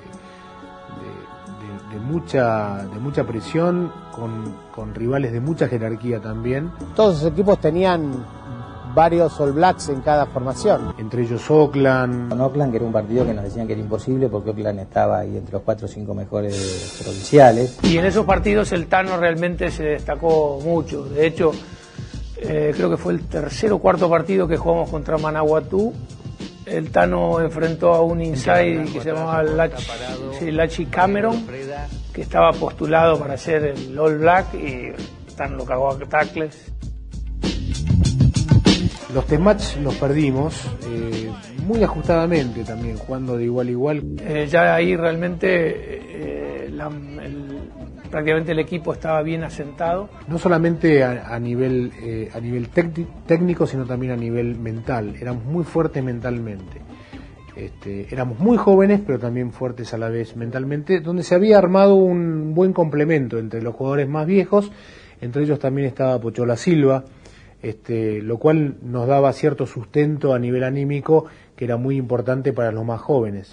de- 1.02 1.94
de 1.94 2.00
mucha, 2.00 2.84
de 2.86 3.00
mucha 3.00 3.24
presión, 3.24 3.92
con, 4.12 4.56
con 4.74 4.94
rivales 4.94 5.32
de 5.32 5.40
mucha 5.40 5.68
jerarquía 5.68 6.20
también, 6.22 6.72
Todos 6.96 7.18
esos 7.18 7.32
equipos 7.32 7.60
tenían 7.60 8.24
varios 8.98 9.40
All 9.40 9.52
Blacks 9.52 9.90
en 9.90 10.02
cada 10.02 10.26
formación. 10.26 10.96
entre 10.98 11.22
ellos 11.22 11.48
Oakland. 11.52 12.30
Con 12.30 12.42
Oakland, 12.42 12.72
que 12.72 12.78
era 12.78 12.86
un 12.88 12.92
partido 12.92 13.28
que 13.28 13.34
nos 13.36 13.44
decían 13.44 13.68
que 13.68 13.74
era 13.74 13.82
imposible 13.84 14.28
porque 14.28 14.50
Oakland 14.50 14.80
estaba 14.80 15.20
ahí 15.20 15.38
entre 15.38 15.54
los 15.54 15.62
cuatro 15.62 15.86
o 15.86 15.88
cinco 15.88 16.16
mejores 16.16 17.00
provinciales. 17.04 17.78
Y 17.84 18.00
en 18.00 18.06
esos 18.06 18.26
partidos 18.26 18.72
el 18.72 18.88
Tano 18.88 19.16
realmente 19.18 19.70
se 19.70 19.84
destacó 19.84 20.60
mucho. 20.64 21.06
De 21.06 21.28
hecho, 21.28 21.52
eh, 22.38 22.74
creo 22.76 22.90
que 22.90 22.98
fue 22.98 23.14
el 23.14 23.28
tercer 23.28 23.72
o 23.72 23.78
cuarto 23.78 24.10
partido 24.10 24.48
que 24.48 24.58
jugamos 24.58 24.90
contra 24.90 25.16
Managuatú. 25.20 25.94
El 26.66 26.90
Tano 26.90 27.40
enfrentó 27.40 27.94
a 27.94 28.02
un 28.02 28.20
inside 28.20 28.92
que 28.92 29.00
se 29.00 29.12
llamaba 29.12 29.44
Lachi, 29.44 29.86
sí, 30.40 30.52
Lachi 30.52 30.88
Cameron, 30.88 31.46
que 32.12 32.24
estaba 32.24 32.52
postulado 32.52 33.20
para 33.20 33.38
ser 33.38 33.64
el 33.64 33.98
All 34.00 34.18
Black 34.18 34.56
y 34.56 34.88
el 34.88 35.36
Tano 35.36 35.56
lo 35.56 35.66
cagó 35.66 35.92
a 35.92 36.00
tackles. 36.00 36.74
Los 39.14 39.26
test 39.26 39.42
match 39.42 39.78
los 39.78 39.96
perdimos, 39.96 40.66
eh, 40.86 41.30
muy 41.66 41.82
ajustadamente 41.82 42.64
también, 42.66 42.98
jugando 42.98 43.38
de 43.38 43.46
igual 43.46 43.68
a 43.68 43.72
igual. 43.72 44.04
Eh, 44.20 44.48
ya 44.50 44.76
ahí 44.76 44.96
realmente 44.98 45.48
eh, 46.66 46.70
la- 46.72 46.88
el- 47.24 47.58
prácticamente 48.12 48.52
el 48.52 48.60
equipo 48.60 48.92
estaba 48.94 49.22
bien 49.22 49.44
asentado. 49.44 50.10
No 50.28 50.38
solamente 50.38 51.04
a, 51.04 51.34
a 51.34 51.40
nivel, 51.40 51.92
a 52.34 52.40
nivel 52.42 52.68
técnico, 52.70 53.66
sino 53.66 53.86
también 53.86 54.12
a 54.12 54.16
nivel 54.18 54.58
mental. 54.60 55.16
Éramos 55.20 55.46
muy 55.46 55.64
fuertes 55.64 56.04
mentalmente. 56.04 56.82
Este, 57.56 58.08
éramos 58.14 58.40
muy 58.40 58.58
jóvenes, 58.58 59.02
pero 59.06 59.20
también 59.20 59.52
fuertes 59.52 59.94
a 59.94 59.98
la 59.98 60.10
vez 60.10 60.36
mentalmente, 60.36 61.00
donde 61.00 61.24
se 61.24 61.34
había 61.34 61.58
armado 61.58 61.96
un 61.96 62.54
buen 62.54 62.72
complemento 62.74 63.40
entre 63.40 63.62
los 63.62 63.74
jugadores 63.74 64.08
más 64.08 64.28
viejos, 64.28 64.72
entre 65.22 65.42
ellos 65.44 65.58
también 65.58 65.88
estaba 65.88 66.20
Pochola 66.20 66.56
Silva, 66.56 67.04
este, 67.62 68.22
lo 68.22 68.38
cual 68.38 68.76
nos 68.82 69.08
daba 69.08 69.34
cierto 69.34 69.66
sustento 69.66 70.34
a 70.34 70.40
nivel 70.40 70.64
anímico 70.64 71.26
que 71.56 71.66
era 71.66 71.78
muy 71.78 71.98
importante 71.98 72.54
para 72.54 72.72
los 72.72 72.86
más 72.86 73.02
jóvenes. 73.02 73.50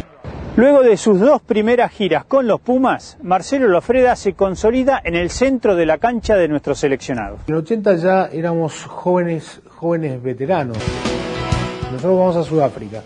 Luego 0.56 0.82
de 0.82 0.96
sus 0.96 1.18
dos 1.18 1.42
primeras 1.42 1.90
giras 1.90 2.24
con 2.24 2.46
los 2.46 2.60
Pumas, 2.60 3.18
Marcelo 3.22 3.66
Lofreda 3.66 4.14
se 4.14 4.34
consolida 4.34 5.00
en 5.02 5.16
el 5.16 5.30
centro 5.30 5.74
de 5.74 5.84
la 5.84 5.98
cancha 5.98 6.36
de 6.36 6.46
nuestro 6.46 6.76
seleccionado. 6.76 7.38
En 7.48 7.54
el 7.54 7.60
80 7.60 7.96
ya 7.96 8.26
éramos 8.26 8.84
jóvenes, 8.84 9.62
jóvenes 9.68 10.22
veteranos. 10.22 10.78
Nosotros 11.90 12.18
vamos 12.18 12.36
a 12.36 12.44
Sudáfrica. 12.44 13.02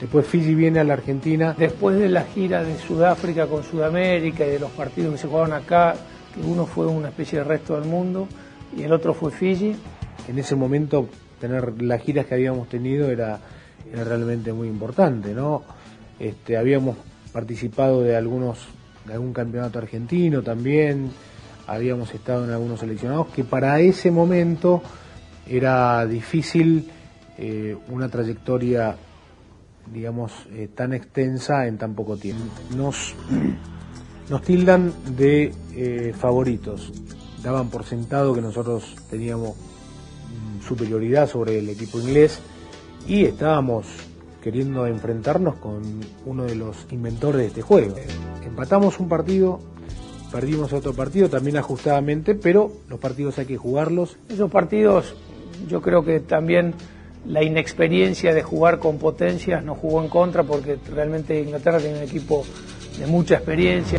Después 0.00 0.26
Fiji 0.26 0.54
viene 0.54 0.78
a 0.78 0.84
la 0.84 0.92
Argentina. 0.92 1.54
Después 1.58 1.98
de 1.98 2.08
la 2.08 2.22
gira 2.22 2.62
de 2.62 2.76
Sudáfrica 2.76 3.46
con 3.46 3.64
Sudamérica 3.64 4.46
y 4.46 4.50
de 4.50 4.58
los 4.60 4.70
partidos 4.70 5.14
que 5.14 5.18
se 5.18 5.26
jugaron 5.26 5.52
acá, 5.52 5.94
que 6.34 6.40
uno 6.42 6.66
fue 6.66 6.86
una 6.86 7.08
especie 7.08 7.38
de 7.38 7.44
resto 7.44 7.74
del 7.74 7.88
mundo 7.88 8.28
y 8.76 8.82
el 8.82 8.92
otro 8.92 9.14
fue 9.14 9.30
Fiji, 9.30 9.76
En 10.28 10.38
ese 10.38 10.56
momento 10.56 11.08
tener 11.40 11.82
las 11.82 12.02
giras 12.02 12.26
que 12.26 12.34
habíamos 12.34 12.68
tenido 12.68 13.10
era, 13.10 13.40
realmente 13.92 14.52
muy 14.52 14.68
importante, 14.68 15.34
¿no? 15.34 15.62
Este, 16.18 16.56
habíamos 16.56 16.96
participado 17.32 18.02
de 18.02 18.16
algunos, 18.16 18.58
de 19.04 19.12
algún 19.12 19.32
campeonato 19.32 19.78
argentino 19.78 20.42
también, 20.42 21.10
habíamos 21.66 22.14
estado 22.14 22.44
en 22.44 22.50
algunos 22.50 22.80
seleccionados, 22.80 23.28
que 23.28 23.44
para 23.44 23.80
ese 23.80 24.10
momento 24.10 24.82
era 25.46 26.06
difícil 26.06 26.90
eh, 27.36 27.76
una 27.88 28.08
trayectoria 28.08 28.96
digamos, 29.92 30.32
eh, 30.52 30.68
tan 30.74 30.92
extensa 30.92 31.66
en 31.66 31.78
tan 31.78 31.94
poco 31.94 32.16
tiempo. 32.16 32.44
Nos, 32.76 33.14
nos 34.30 34.42
tildan 34.42 34.92
de 35.16 35.52
eh, 35.74 36.14
favoritos. 36.16 36.92
Daban 37.42 37.68
por 37.68 37.84
sentado 37.84 38.34
que 38.34 38.40
nosotros 38.40 38.96
teníamos 39.10 39.54
superioridad 40.66 41.28
sobre 41.28 41.58
el 41.58 41.68
equipo 41.68 41.98
inglés 41.98 42.40
y 43.06 43.24
estábamos 43.24 43.86
queriendo 44.42 44.86
enfrentarnos 44.86 45.56
con 45.56 45.82
uno 46.26 46.44
de 46.44 46.54
los 46.54 46.86
inventores 46.90 47.40
de 47.40 47.46
este 47.46 47.62
juego. 47.62 47.94
Empatamos 48.44 49.00
un 49.00 49.08
partido, 49.08 49.58
perdimos 50.30 50.72
otro 50.72 50.92
partido, 50.92 51.28
también 51.28 51.56
ajustadamente, 51.56 52.34
pero 52.34 52.70
los 52.88 53.00
partidos 53.00 53.38
hay 53.38 53.46
que 53.46 53.56
jugarlos. 53.56 54.18
Esos 54.28 54.50
partidos 54.50 55.14
yo 55.68 55.80
creo 55.80 56.04
que 56.04 56.20
también 56.20 56.74
la 57.26 57.42
inexperiencia 57.42 58.34
de 58.34 58.42
jugar 58.42 58.78
con 58.78 58.98
potencias 58.98 59.64
nos 59.64 59.78
jugó 59.78 60.02
en 60.02 60.08
contra 60.08 60.42
porque 60.42 60.78
realmente 60.92 61.40
Inglaterra 61.40 61.78
tiene 61.78 61.98
un 61.98 62.04
equipo 62.04 62.44
de 62.98 63.06
mucha 63.06 63.36
experiencia. 63.36 63.98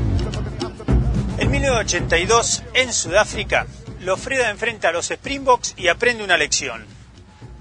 En 1.38 1.51
1982, 1.51 2.63
en 2.75 2.94
Sudáfrica, 2.94 3.65
Lofreda 4.06 4.52
enfrenta 4.52 4.90
a 4.90 4.92
los 4.92 5.10
Springboks 5.10 5.74
y 5.78 5.88
aprende 5.88 6.24
una 6.24 6.38
lección. 6.38 6.86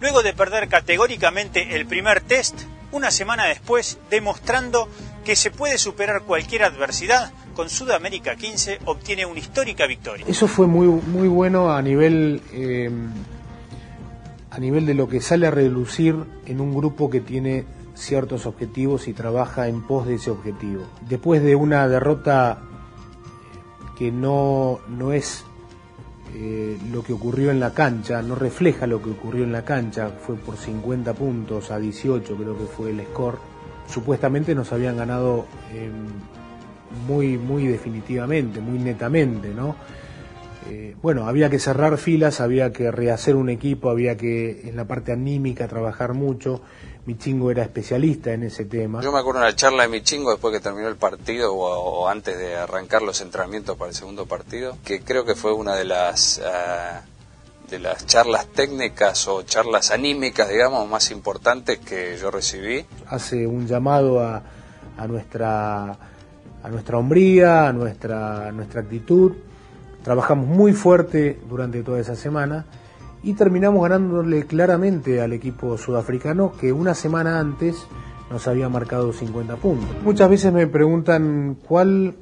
Luego 0.00 0.22
de 0.22 0.34
perder 0.34 0.68
categóricamente 0.68 1.74
el 1.74 1.86
primer 1.86 2.20
test, 2.20 2.54
una 2.92 3.10
semana 3.10 3.46
después, 3.46 3.98
demostrando 4.10 4.88
que 5.24 5.36
se 5.36 5.50
puede 5.50 5.78
superar 5.78 6.22
cualquier 6.22 6.64
adversidad, 6.64 7.32
con 7.54 7.70
Sudamérica 7.70 8.36
15 8.36 8.80
obtiene 8.84 9.24
una 9.24 9.40
histórica 9.40 9.86
victoria. 9.86 10.26
Eso 10.28 10.46
fue 10.46 10.66
muy, 10.66 10.86
muy 10.86 11.28
bueno 11.28 11.72
a 11.72 11.80
nivel, 11.80 12.42
eh, 12.52 12.90
a 14.50 14.58
nivel 14.58 14.84
de 14.84 14.94
lo 14.94 15.08
que 15.08 15.22
sale 15.22 15.46
a 15.46 15.50
relucir 15.50 16.16
en 16.44 16.60
un 16.60 16.74
grupo 16.74 17.08
que 17.08 17.20
tiene 17.20 17.64
ciertos 17.94 18.44
objetivos 18.44 19.08
y 19.08 19.14
trabaja 19.14 19.68
en 19.68 19.82
pos 19.86 20.06
de 20.06 20.16
ese 20.16 20.30
objetivo. 20.30 20.84
Después 21.08 21.42
de 21.42 21.54
una 21.54 21.88
derrota 21.88 22.58
que 23.96 24.10
no, 24.12 24.80
no 24.88 25.12
es 25.12 25.44
eh, 26.36 26.76
lo 26.90 27.04
que 27.04 27.12
ocurrió 27.12 27.52
en 27.52 27.60
la 27.60 27.72
cancha, 27.72 28.20
no 28.20 28.34
refleja 28.34 28.88
lo 28.88 29.00
que 29.00 29.10
ocurrió 29.10 29.44
en 29.44 29.52
la 29.52 29.64
cancha, 29.64 30.10
fue 30.10 30.34
por 30.34 30.56
50 30.56 31.14
puntos 31.14 31.70
a 31.70 31.78
18 31.78 32.36
creo 32.36 32.58
que 32.58 32.64
fue 32.64 32.90
el 32.90 33.00
score, 33.02 33.38
supuestamente 33.86 34.52
nos 34.52 34.72
habían 34.72 34.96
ganado 34.96 35.46
eh, 35.72 35.90
muy, 37.06 37.38
muy 37.38 37.66
definitivamente, 37.68 38.60
muy 38.60 38.78
netamente, 38.78 39.54
¿no? 39.54 39.76
Eh, 40.66 40.96
bueno, 41.02 41.26
había 41.26 41.50
que 41.50 41.58
cerrar 41.58 41.98
filas, 41.98 42.40
había 42.40 42.72
que 42.72 42.90
rehacer 42.90 43.36
un 43.36 43.50
equipo, 43.50 43.90
había 43.90 44.16
que 44.16 44.68
en 44.68 44.76
la 44.76 44.86
parte 44.86 45.12
anímica 45.12 45.68
trabajar 45.68 46.14
mucho. 46.14 46.60
Michingo 47.06 47.50
era 47.50 47.62
especialista 47.62 48.32
en 48.32 48.44
ese 48.44 48.64
tema. 48.64 49.02
Yo 49.02 49.12
me 49.12 49.18
acuerdo 49.18 49.40
de 49.40 49.46
una 49.48 49.56
charla 49.56 49.82
de 49.82 49.90
Michingo 49.90 50.30
después 50.30 50.54
que 50.54 50.60
terminó 50.60 50.88
el 50.88 50.96
partido 50.96 51.52
o, 51.54 52.08
antes 52.08 52.38
de 52.38 52.56
arrancar 52.56 53.02
los 53.02 53.20
entrenamientos 53.20 53.76
para 53.76 53.90
el 53.90 53.94
segundo 53.94 54.24
partido, 54.24 54.78
que 54.84 55.00
creo 55.00 55.26
que 55.26 55.34
fue 55.34 55.52
una 55.52 55.76
de 55.76 55.84
las 55.84 56.38
uh, 56.38 57.70
de 57.70 57.78
las 57.78 58.06
charlas 58.06 58.46
técnicas 58.46 59.28
o 59.28 59.42
charlas 59.42 59.90
anímicas, 59.90 60.48
digamos, 60.48 60.88
más 60.88 61.10
importantes 61.10 61.78
que 61.78 62.16
yo 62.16 62.30
recibí. 62.30 62.86
Hace 63.08 63.46
un 63.46 63.66
llamado 63.66 64.20
a, 64.20 64.42
a 64.96 65.06
nuestra 65.06 65.98
a 66.64 66.68
nuestra 66.70 66.96
hombría, 66.96 67.68
a 67.68 67.72
nuestra, 67.74 68.48
a 68.48 68.52
nuestra 68.52 68.80
actitud. 68.80 69.32
Trabajamos 70.04 70.46
muy 70.46 70.72
fuerte 70.72 71.40
durante 71.48 71.82
toda 71.82 71.98
esa 71.98 72.14
semana 72.14 72.66
y 73.22 73.32
terminamos 73.32 73.82
ganándole 73.82 74.44
claramente 74.44 75.20
al 75.20 75.32
equipo 75.32 75.76
sudafricano 75.78 76.52
que 76.52 76.72
una 76.72 76.94
semana 76.94 77.40
antes 77.40 77.86
nos 78.30 78.46
había 78.46 78.68
marcado 78.68 79.12
50 79.12 79.56
puntos. 79.56 79.88
Muchas 80.04 80.30
veces 80.30 80.52
me 80.52 80.66
preguntan 80.66 81.56
cuál 81.66 82.14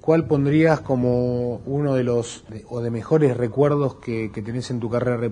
cuál 0.00 0.26
pondrías 0.26 0.80
como 0.80 1.56
uno 1.66 1.94
de 1.94 2.04
los 2.04 2.44
o 2.68 2.80
de 2.80 2.90
mejores 2.90 3.36
recuerdos 3.36 3.96
que, 3.96 4.32
que 4.32 4.42
tenés 4.42 4.70
en 4.70 4.80
tu 4.80 4.88
carrera 4.88 5.30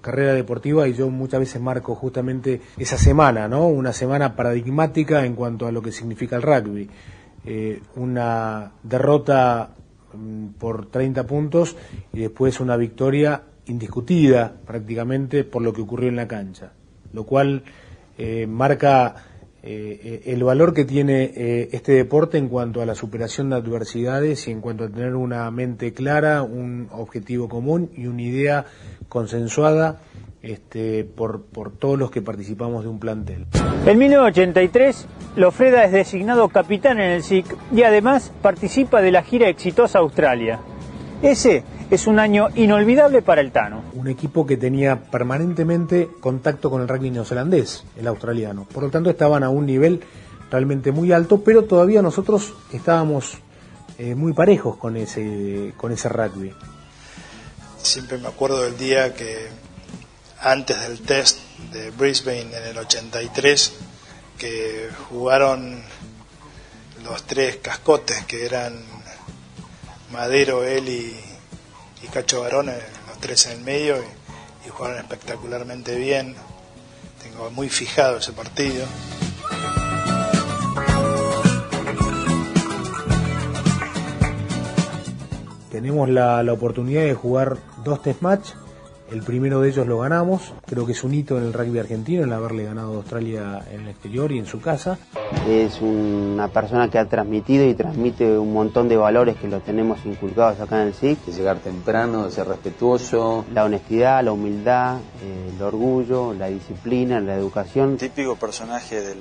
carrera 0.00 0.32
deportiva 0.32 0.86
y 0.88 0.94
yo 0.94 1.10
muchas 1.10 1.40
veces 1.40 1.60
marco 1.60 1.94
justamente 1.94 2.60
esa 2.76 2.96
semana, 2.96 3.48
¿no? 3.48 3.66
Una 3.66 3.92
semana 3.92 4.36
paradigmática 4.36 5.24
en 5.24 5.34
cuanto 5.34 5.66
a 5.66 5.72
lo 5.72 5.82
que 5.82 5.92
significa 5.92 6.36
el 6.36 6.42
rugby. 6.42 6.88
Eh, 7.44 7.82
una 7.96 8.72
derrota 8.82 9.70
por 10.58 10.86
30 10.86 11.26
puntos 11.26 11.76
y 12.12 12.20
después 12.20 12.60
una 12.60 12.76
victoria 12.76 13.42
indiscutida 13.66 14.52
prácticamente 14.66 15.44
por 15.44 15.62
lo 15.62 15.72
que 15.72 15.82
ocurrió 15.82 16.08
en 16.08 16.16
la 16.16 16.28
cancha, 16.28 16.72
lo 17.12 17.24
cual 17.24 17.62
eh, 18.16 18.46
marca 18.46 19.27
eh, 19.62 20.22
el 20.26 20.44
valor 20.44 20.72
que 20.72 20.84
tiene 20.84 21.32
eh, 21.34 21.68
este 21.72 21.92
deporte 21.92 22.38
en 22.38 22.48
cuanto 22.48 22.80
a 22.80 22.86
la 22.86 22.94
superación 22.94 23.50
de 23.50 23.56
adversidades 23.56 24.46
y 24.46 24.52
en 24.52 24.60
cuanto 24.60 24.84
a 24.84 24.88
tener 24.88 25.16
una 25.16 25.50
mente 25.50 25.92
clara, 25.92 26.42
un 26.42 26.88
objetivo 26.92 27.48
común 27.48 27.90
y 27.96 28.06
una 28.06 28.22
idea 28.22 28.64
consensuada 29.08 30.00
este, 30.42 31.04
por, 31.04 31.42
por 31.42 31.72
todos 31.72 31.98
los 31.98 32.10
que 32.12 32.22
participamos 32.22 32.84
de 32.84 32.88
un 32.88 33.00
plantel. 33.00 33.46
En 33.84 33.98
1983, 33.98 35.06
Lofreda 35.34 35.84
es 35.84 35.92
designado 35.92 36.48
capitán 36.48 37.00
en 37.00 37.10
el 37.10 37.22
SIC 37.24 37.46
y 37.74 37.82
además 37.82 38.32
participa 38.40 39.02
de 39.02 39.10
la 39.10 39.22
gira 39.22 39.48
exitosa 39.48 39.98
Australia. 39.98 40.60
Ese 41.20 41.64
es 41.90 42.06
un 42.06 42.18
año 42.18 42.48
inolvidable 42.54 43.22
para 43.22 43.40
el 43.40 43.50
Tano. 43.50 43.82
Un 43.94 44.08
equipo 44.08 44.46
que 44.46 44.56
tenía 44.56 45.00
permanentemente 45.00 46.10
contacto 46.20 46.70
con 46.70 46.82
el 46.82 46.88
rugby 46.88 47.10
neozelandés, 47.10 47.84
el 47.96 48.06
australiano. 48.06 48.66
Por 48.72 48.82
lo 48.82 48.90
tanto, 48.90 49.10
estaban 49.10 49.42
a 49.42 49.48
un 49.48 49.66
nivel 49.66 50.02
realmente 50.50 50.92
muy 50.92 51.12
alto, 51.12 51.42
pero 51.42 51.64
todavía 51.64 52.02
nosotros 52.02 52.54
estábamos 52.72 53.38
eh, 53.98 54.14
muy 54.14 54.32
parejos 54.32 54.76
con 54.76 54.96
ese, 54.96 55.72
con 55.76 55.92
ese 55.92 56.08
rugby. 56.08 56.52
Siempre 57.82 58.18
me 58.18 58.28
acuerdo 58.28 58.62
del 58.62 58.76
día 58.76 59.14
que 59.14 59.48
antes 60.40 60.80
del 60.80 61.00
test 61.00 61.38
de 61.72 61.90
Brisbane 61.90 62.56
en 62.56 62.64
el 62.70 62.78
83, 62.78 63.72
que 64.36 64.88
jugaron 65.08 65.82
los 67.04 67.22
tres 67.24 67.56
cascotes 67.56 68.24
que 68.26 68.44
eran 68.44 68.74
Madero, 70.12 70.64
él 70.64 70.88
y, 70.88 71.27
y 72.02 72.06
Cacho 72.06 72.42
Barón, 72.42 72.66
los 72.66 73.18
tres 73.20 73.46
en 73.46 73.58
el 73.58 73.64
medio, 73.64 73.96
y, 73.98 74.68
jugaron 74.68 74.98
espectacularmente 74.98 75.96
bien. 75.96 76.34
Tengo 77.22 77.50
muy 77.50 77.68
fijado 77.68 78.18
ese 78.18 78.32
partido. 78.32 78.86
Tenemos 85.70 86.08
la, 86.08 86.42
la 86.42 86.52
oportunidad 86.52 87.02
de 87.02 87.14
jugar 87.14 87.56
dos 87.84 88.02
test 88.02 88.20
match 88.20 88.50
el 89.10 89.22
primero 89.22 89.60
de 89.60 89.70
ellos 89.70 89.86
lo 89.86 89.98
ganamos, 89.98 90.52
creo 90.66 90.84
que 90.86 90.92
es 90.92 91.02
un 91.04 91.14
hito 91.14 91.38
en 91.38 91.44
el 91.44 91.52
rugby 91.52 91.78
argentino 91.78 92.24
el 92.24 92.32
haberle 92.32 92.64
ganado 92.64 92.92
a 92.92 92.96
Australia 92.96 93.64
en 93.70 93.82
el 93.82 93.88
exterior 93.88 94.32
y 94.32 94.38
en 94.38 94.46
su 94.46 94.60
casa. 94.60 94.98
Es 95.46 95.80
una 95.80 96.48
persona 96.48 96.90
que 96.90 96.98
ha 96.98 97.06
transmitido 97.06 97.66
y 97.66 97.74
transmite 97.74 98.38
un 98.38 98.52
montón 98.52 98.88
de 98.88 98.96
valores 98.96 99.36
que 99.36 99.48
los 99.48 99.62
tenemos 99.62 100.04
inculcados 100.04 100.60
acá 100.60 100.82
en 100.82 100.88
el 100.88 100.94
SIC. 100.94 101.24
De 101.24 101.32
llegar 101.32 101.58
temprano, 101.58 102.24
de 102.24 102.30
ser 102.30 102.48
respetuoso. 102.48 103.44
La 103.52 103.64
honestidad, 103.64 104.22
la 104.22 104.32
humildad, 104.32 104.98
eh, 105.22 105.52
el 105.54 105.62
orgullo, 105.62 106.34
la 106.34 106.48
disciplina, 106.48 107.20
la 107.20 107.34
educación. 107.34 107.96
Típico 107.96 108.36
personaje 108.36 109.00
del, 109.00 109.18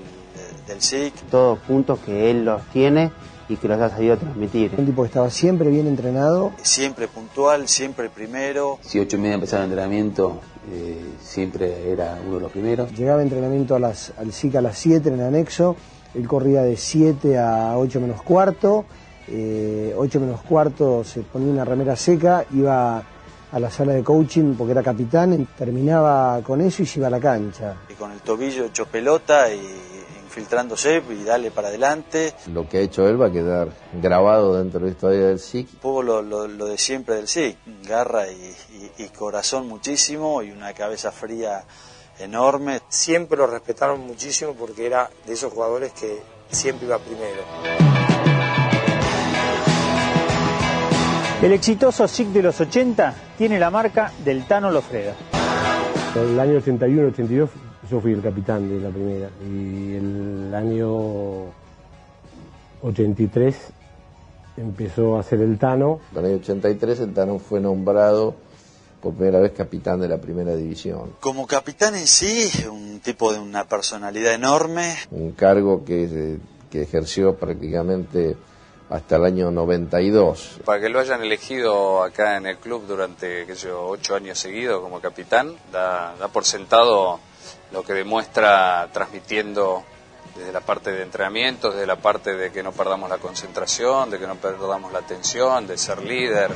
del 0.68 0.82
SIC. 0.82 1.14
Todos 1.30 1.60
puntos 1.60 2.00
que 2.00 2.30
él 2.30 2.44
los 2.44 2.62
tiene 2.74 3.12
y 3.50 3.56
que 3.56 3.68
los 3.68 3.80
ha 3.80 3.90
sabido 3.90 4.18
transmitir. 4.18 4.74
Un 4.78 4.86
tipo 4.86 5.04
que 5.04 5.08
estaba 5.08 5.30
siempre 5.30 5.70
bien 5.70 5.88
entrenado. 5.88 6.52
Siempre 6.62 7.08
puntual, 7.08 7.68
siempre 7.68 8.10
primero. 8.10 8.80
Si 8.82 9.00
ocho 9.00 9.18
y 9.18 9.20
media 9.20 9.36
empezaba 9.36 9.64
el 9.64 9.70
entrenamiento, 9.70 10.42
eh, 10.72 11.14
siempre 11.22 11.92
era 11.92 12.20
uno 12.26 12.36
de 12.36 12.42
los 12.42 12.52
primeros. 12.52 12.92
Llegaba 12.92 13.22
entrenamiento 13.22 13.76
a 13.76 13.80
las, 13.80 14.14
al 14.18 14.34
SIC 14.34 14.56
a 14.56 14.62
las 14.62 14.78
7 14.78 15.10
en 15.10 15.16
el 15.16 15.22
anexo, 15.22 15.76
él 16.14 16.28
corría 16.28 16.64
de 16.64 16.76
7 16.76 17.38
a 17.38 17.78
8 17.78 18.02
menos 18.02 18.22
cuarto, 18.22 18.86
eh, 19.28 19.94
8 19.96 20.20
menos 20.20 20.42
cuarto 20.42 21.04
se 21.04 21.22
ponía 21.22 21.52
una 21.52 21.66
remera 21.66 21.96
seca, 21.96 22.46
iba 22.54 23.04
a 23.50 23.60
la 23.60 23.70
sala 23.70 23.94
de 23.94 24.04
coaching 24.04 24.56
porque 24.56 24.72
era 24.72 24.84
capitán, 24.84 25.48
terminaba 25.58 26.42
con 26.44 26.60
eso 26.60 26.84
y 26.84 26.86
se 26.86 27.00
iba 27.00 27.08
a 27.08 27.12
la 27.12 27.20
cancha. 27.20 27.76
Y 27.90 27.94
con 27.94 28.12
el 28.12 28.20
tobillo 28.20 28.66
hecho 28.66 28.86
pelota 28.86 29.54
y 29.54 29.62
filtrándose 30.38 31.02
y 31.10 31.24
darle 31.24 31.50
para 31.50 31.70
adelante. 31.70 32.32
Lo 32.54 32.70
que 32.70 32.78
ha 32.78 32.82
hecho 32.82 33.08
él 33.08 33.20
va 33.20 33.28
a 33.28 33.32
quedar 33.32 33.70
grabado 34.00 34.56
dentro 34.56 34.80
de 34.80 34.86
la 34.86 34.92
historia 34.92 35.28
del 35.30 35.40
SIC. 35.40 35.68
Un 35.74 35.80
poco 35.80 36.04
lo, 36.04 36.22
lo, 36.22 36.48
lo 36.48 36.66
de 36.68 36.78
siempre 36.78 37.16
del 37.16 37.28
SIC, 37.28 37.58
garra 37.88 38.28
y, 38.28 38.56
y, 39.00 39.04
y, 39.04 39.08
corazón 39.10 39.68
muchísimo 39.68 40.44
y 40.44 40.52
una 40.52 40.74
cabeza 40.74 41.12
fría 41.12 41.64
enorme. 42.20 42.82
Siempre 42.88 43.36
lo 43.36 43.48
respetaron 43.48 44.02
muchísimo 44.06 44.54
porque 44.54 44.86
era 44.86 45.10
de 45.26 45.34
esos 45.34 45.52
jugadores 45.52 45.92
que 45.94 46.22
siempre 46.52 46.86
iba 46.86 47.00
primero. 47.00 47.42
El 51.42 51.52
exitoso 51.52 52.08
SIC 52.08 52.28
de 52.28 52.44
los 52.44 52.62
80 52.62 53.16
tiene 53.40 53.58
la 53.58 53.72
marca 53.72 54.12
del 54.24 54.46
Tano 54.46 54.70
Lofreda. 54.70 55.16
El 56.16 56.40
año 56.40 56.60
81-82 56.60 57.50
yo 57.90 58.02
fui 58.02 58.14
el 58.14 58.22
capitán 58.22 58.68
de 58.70 58.80
la 58.80 58.90
primera 58.90 59.30
y 59.42 59.96
el 59.96 60.54
año 60.54 61.46
83 62.82 63.56
empezó 64.58 65.18
a 65.18 65.24
ser 65.24 65.42
el 65.42 65.58
Tano. 65.58 66.00
En 66.12 66.20
el 66.20 66.26
año 66.26 66.36
83 66.38 67.00
el 67.02 67.14
Tano 67.14 67.40
fue 67.40 67.60
nombrado 67.60 68.36
por 69.02 69.14
primera 69.14 69.40
vez 69.40 69.52
capitán 69.52 70.00
de 70.02 70.08
la 70.08 70.18
primera 70.18 70.56
división. 70.56 71.14
Como 71.20 71.48
capitán 71.48 71.96
en 71.96 72.08
sí, 72.08 72.50
un 72.70 73.00
tipo 73.00 73.32
de 73.32 73.40
una 73.40 73.66
personalidad 73.66 74.34
enorme. 74.34 74.96
Un 75.12 75.32
cargo 75.32 75.86
que, 75.86 76.40
que 76.70 76.82
ejerció 76.82 77.36
prácticamente 77.36 78.36
hasta 78.90 79.18
el 79.18 79.26
año 79.26 79.52
92. 79.52 80.62
Para 80.66 80.82
que 80.82 80.90
lo 80.90 81.00
hayan 81.00 81.22
elegido 81.22 82.04
acá 82.04 82.38
en 82.38 82.48
el 82.48 82.58
club 82.58 82.86
durante, 82.88 83.46
qué 83.46 83.56
sé 83.56 83.68
yo, 83.68 83.86
ocho 83.86 84.16
años 84.16 84.40
seguidos 84.40 84.82
como 84.82 85.00
capitán, 85.00 85.54
da, 85.72 86.16
da 86.20 86.28
por 86.30 86.46
sentado 86.46 87.20
lo 87.72 87.84
que 87.84 87.94
demuestra 87.94 88.88
transmitiendo 88.92 89.84
desde 90.36 90.52
la 90.52 90.62
parte 90.62 90.92
de 90.92 91.04
entrenamiento, 91.04 91.72
desde 91.72 91.88
la 91.88 91.96
parte 91.96 92.36
de 92.36 92.52
que 92.52 92.62
no 92.62 92.72
perdamos 92.72 93.10
la 93.10 93.18
concentración, 93.18 94.10
de 94.10 94.20
que 94.20 94.28
no 94.28 94.36
perdamos 94.36 94.92
la 94.92 95.00
atención, 95.00 95.68
de 95.68 95.78
ser 95.78 96.04
líder. 96.04 96.52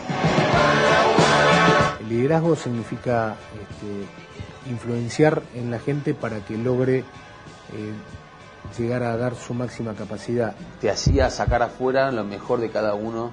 El 1.99 2.09
liderazgo 2.09 2.55
significa 2.55 3.35
este, 3.53 4.69
influenciar 4.71 5.41
en 5.55 5.71
la 5.71 5.79
gente 5.79 6.13
para 6.13 6.45
que 6.45 6.57
logre 6.57 6.99
eh, 6.99 7.03
llegar 8.77 9.03
a 9.03 9.17
dar 9.17 9.35
su 9.35 9.53
máxima 9.53 9.95
capacidad. 9.95 10.55
Te 10.79 10.89
hacía 10.89 11.29
sacar 11.29 11.63
afuera 11.63 12.11
lo 12.11 12.23
mejor 12.23 12.59
de 12.59 12.69
cada 12.69 12.93
uno 12.93 13.31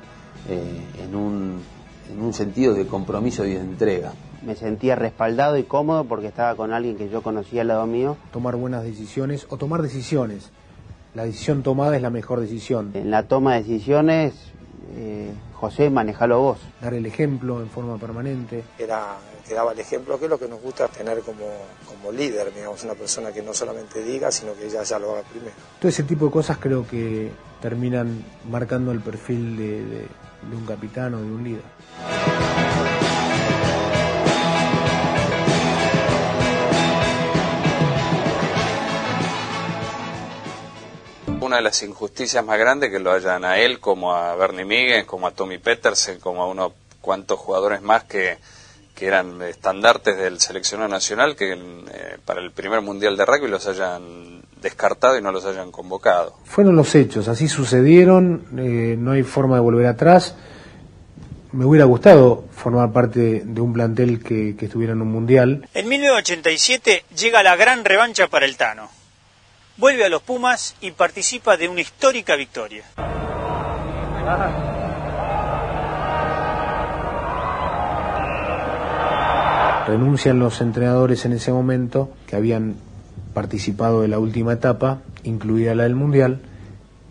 eh, 0.49 0.83
en, 1.03 1.15
un, 1.15 1.63
en 2.11 2.23
un 2.23 2.33
sentido 2.33 2.73
de 2.73 2.87
compromiso 2.87 3.45
y 3.45 3.55
de 3.55 3.61
entrega 3.61 4.13
me 4.43 4.55
sentía 4.55 4.95
respaldado 4.97 5.57
y 5.57 5.65
cómodo 5.65 6.05
porque 6.05 6.29
estaba 6.29 6.55
con 6.55 6.73
alguien 6.73 6.97
que 6.97 7.09
yo 7.09 7.23
conocía 7.23 7.63
al 7.63 7.69
lado 7.69 7.87
mío. 7.87 8.17
Tomar 8.33 8.57
buenas 8.57 8.85
decisiones 8.85 9.47
o 9.51 9.57
tomar 9.57 9.83
decisiones. 9.83 10.51
La 11.15 11.25
decisión 11.25 11.63
tomada 11.63 11.97
es 11.97 12.03
la 12.03 12.11
mejor 12.11 12.41
decisión. 12.41 12.91
En 12.95 13.11
la 13.11 13.25
toma 13.25 13.55
de 13.55 13.63
decisiones 13.63 14.35
eh, 14.97 15.33
José, 15.55 15.91
manejalo 15.91 16.41
vos. 16.41 16.59
Dar 16.81 16.95
el 16.95 17.07
ejemplo 17.07 17.61
en 17.61 17.69
forma 17.69 17.99
permanente. 17.99 18.65
Era, 18.79 19.17
que 19.47 19.55
daba 19.55 19.73
el 19.73 19.79
ejemplo, 19.81 20.19
que 20.19 20.25
es 20.25 20.31
lo 20.31 20.39
que 20.39 20.49
nos 20.49 20.61
gusta 20.61 20.89
tener 20.89 21.21
como, 21.21 21.47
como 21.87 22.13
líder, 22.13 22.53
digamos, 22.55 22.83
una 22.85 22.95
persona 22.95 23.33
que 23.33 23.43
no 23.43 23.53
solamente 23.53 24.03
diga, 24.03 24.31
sino 24.31 24.55
que 24.55 24.67
ella 24.67 24.83
ya 24.83 24.99
lo 24.99 25.13
haga 25.13 25.23
primero. 25.23 25.55
Todo 25.79 25.89
ese 25.89 26.05
tipo 26.05 26.27
de 26.27 26.31
cosas 26.31 26.59
creo 26.59 26.87
que 26.87 27.31
terminan 27.61 28.25
marcando 28.49 28.93
el 28.93 29.01
perfil 29.01 29.57
de, 29.57 29.85
de, 29.85 29.99
de 30.01 30.57
un 30.57 30.65
capitán 30.67 31.15
o 31.15 31.19
de 31.19 31.27
un 31.27 31.45
líder. 31.45 32.98
Una 41.49 41.57
de 41.57 41.63
las 41.63 41.83
injusticias 41.83 42.45
más 42.45 42.59
grandes 42.59 42.91
que 42.91 42.99
lo 42.99 43.11
hayan 43.11 43.43
a 43.43 43.59
él, 43.59 43.81
como 43.81 44.15
a 44.15 44.37
Bernie 44.37 44.67
Miguel, 44.67 45.07
como 45.07 45.27
a 45.27 45.31
Tommy 45.31 45.57
Petersen, 45.57 46.21
como 46.21 46.43
a 46.43 46.47
unos 46.47 46.73
cuantos 47.01 47.39
jugadores 47.39 47.81
más 47.81 48.05
que, 48.05 48.37
que 48.95 49.07
eran 49.07 49.41
estandartes 49.41 50.19
del 50.19 50.41
seleccionado 50.41 50.91
nacional, 50.91 51.37
que 51.37 51.55
eh, 51.55 52.19
para 52.27 52.43
el 52.43 52.51
primer 52.51 52.83
mundial 52.83 53.17
de 53.17 53.25
rugby 53.25 53.49
los 53.49 53.67
hayan 53.67 54.43
descartado 54.61 55.17
y 55.17 55.23
no 55.23 55.33
los 55.33 55.47
hayan 55.47 55.73
convocado. 55.73 56.37
Fueron 56.45 56.77
los 56.77 56.95
hechos, 56.95 57.29
así 57.29 57.49
sucedieron, 57.49 58.45
eh, 58.59 58.97
no 58.99 59.13
hay 59.13 59.23
forma 59.23 59.55
de 59.55 59.63
volver 59.63 59.87
atrás. 59.87 60.35
Me 61.53 61.65
hubiera 61.65 61.87
gustado 61.87 62.45
formar 62.55 62.93
parte 62.93 63.41
de 63.43 63.61
un 63.63 63.73
plantel 63.73 64.23
que, 64.23 64.55
que 64.55 64.67
estuviera 64.67 64.93
en 64.93 65.01
un 65.01 65.11
mundial. 65.11 65.67
En 65.73 65.89
1987 65.89 67.05
llega 67.17 67.43
la 67.43 67.57
gran 67.57 67.87
revancha 67.87 68.29
para 68.29 68.45
el 68.45 68.59
Tano. 68.59 68.98
Vuelve 69.79 70.05
a 70.05 70.09
los 70.09 70.23
Pumas 70.23 70.75
y 70.81 70.91
participa 70.91 71.57
de 71.57 71.69
una 71.69 71.81
histórica 71.81 72.35
victoria. 72.35 72.83
Renuncian 79.87 80.41
los 80.41 80.61
entrenadores 80.61 81.25
en 81.27 81.33
ese 81.33 81.53
momento 81.53 82.11
que 82.27 82.35
habían 82.35 82.75
participado 83.33 84.03
de 84.03 84.09
la 84.09 84.19
última 84.19 84.55
etapa, 84.55 84.99
incluida 85.23 85.77
la 85.77 85.85
del 85.85 85.95
Mundial, 85.95 86.41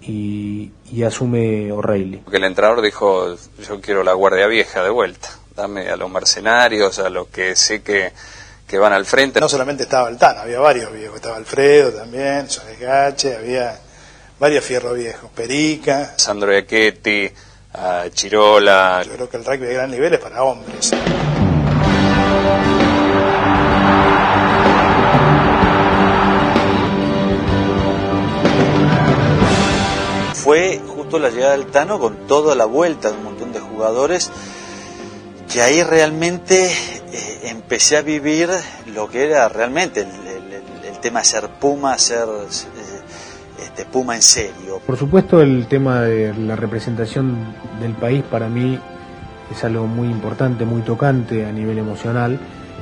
y, 0.02 0.74
y 0.92 1.04
asume 1.04 1.72
O'Reilly. 1.72 2.18
Porque 2.18 2.36
el 2.36 2.44
entrenador 2.44 2.82
dijo, 2.82 3.34
yo 3.66 3.80
quiero 3.80 4.04
la 4.04 4.12
guardia 4.12 4.46
vieja 4.48 4.84
de 4.84 4.90
vuelta, 4.90 5.30
dame 5.56 5.88
a 5.88 5.96
los 5.96 6.12
mercenarios, 6.12 7.00
a 7.00 7.10
los 7.10 7.28
que 7.28 7.56
sé 7.56 7.82
que, 7.82 8.12
que 8.68 8.78
van 8.78 8.92
al 8.94 9.06
frente. 9.06 9.40
No 9.40 9.48
solamente 9.48 9.84
estaba 9.84 10.10
el 10.10 10.18
Tano, 10.18 10.42
había 10.42 10.60
varios 10.60 10.92
viejos, 10.92 11.16
estaba 11.16 11.38
Alfredo 11.38 11.92
también, 11.92 12.50
Soles 12.50 12.80
Gache, 12.80 13.38
había 13.38 13.80
varios 14.40 14.64
fierros 14.64 14.96
viejos, 14.96 15.32
Perica. 15.34 16.14
Sandro 16.18 16.54
Iachetti, 16.54 17.32
Chirola. 18.12 19.04
Yo 19.06 19.14
creo 19.14 19.30
que 19.30 19.38
el 19.38 19.46
rugby 19.46 19.68
de 19.68 19.74
gran 19.74 19.90
nivel 19.90 20.14
es 20.14 20.20
para 20.20 20.44
hombres. 20.44 20.92
Fue 30.34 30.82
justo 30.88 31.20
la 31.20 31.30
llegada 31.30 31.54
del 31.54 31.68
Tano 31.68 32.00
con 32.00 32.28
toda 32.28 32.56
la 32.56 32.66
vuelta 32.66 33.12
de 33.12 33.18
un 33.18 33.24
montón 33.24 33.52
de 33.52 33.60
jugadores 33.60 34.32
que 35.52 35.62
ahí 35.62 35.82
realmente 35.84 36.66
eh, 36.66 37.40
empecé 37.44 37.98
a 37.98 38.02
vivir 38.02 38.50
lo 38.94 39.10
que 39.10 39.26
era 39.26 39.48
realmente 39.50 40.02
el, 40.02 40.08
el, 40.08 40.86
el 40.86 41.00
tema 41.00 41.24
ser 41.24 41.48
Puma, 41.50 41.98
ser 41.98 42.28
eh, 42.28 43.64
este, 43.64 43.86
Puma 43.86 44.16
en 44.16 44.22
serio. 44.22 44.82
Por 44.86 44.98
supuesto 44.98 45.42
el 45.42 45.68
tema 45.68 46.02
de 46.02 46.34
la 46.34 46.56
representación 46.56 47.56
del 47.80 47.94
país 47.94 48.24
para 48.24 48.50
mí 48.50 48.80
es 49.52 49.64
algo 49.64 49.88
muy 49.88 50.10
importante, 50.10 50.66
muy 50.66 50.82
tocante 50.82 51.46
a 51.46 51.52
nivel 51.52 51.78
emocional, 51.78 52.40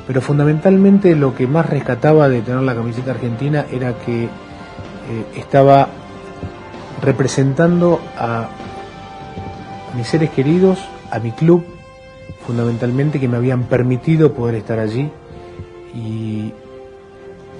pero 0.08 0.21
fundamentalmente 0.21 1.15
lo 1.15 1.36
que 1.36 1.47
más 1.47 1.67
rescataba 1.67 2.30
de 2.30 2.41
tener 2.41 2.62
la 2.62 2.75
camiseta 2.75 3.12
argentina 3.12 3.65
era 3.71 3.93
que 3.99 4.23
eh, 4.23 4.30
estaba 5.36 5.89
representando 7.01 8.01
a 8.17 8.49
mis 9.95 10.08
seres 10.08 10.32
queridos, 10.32 10.80
a 11.12 11.19
mi 11.19 11.32
club, 11.32 11.74
fundamentalmente 12.45 13.19
que 13.19 13.27
me 13.27 13.38
habían 13.38 13.63
permitido 13.63 14.34
poder 14.34 14.55
estar 14.55 14.79
allí 14.79 15.10
y, 15.93 16.51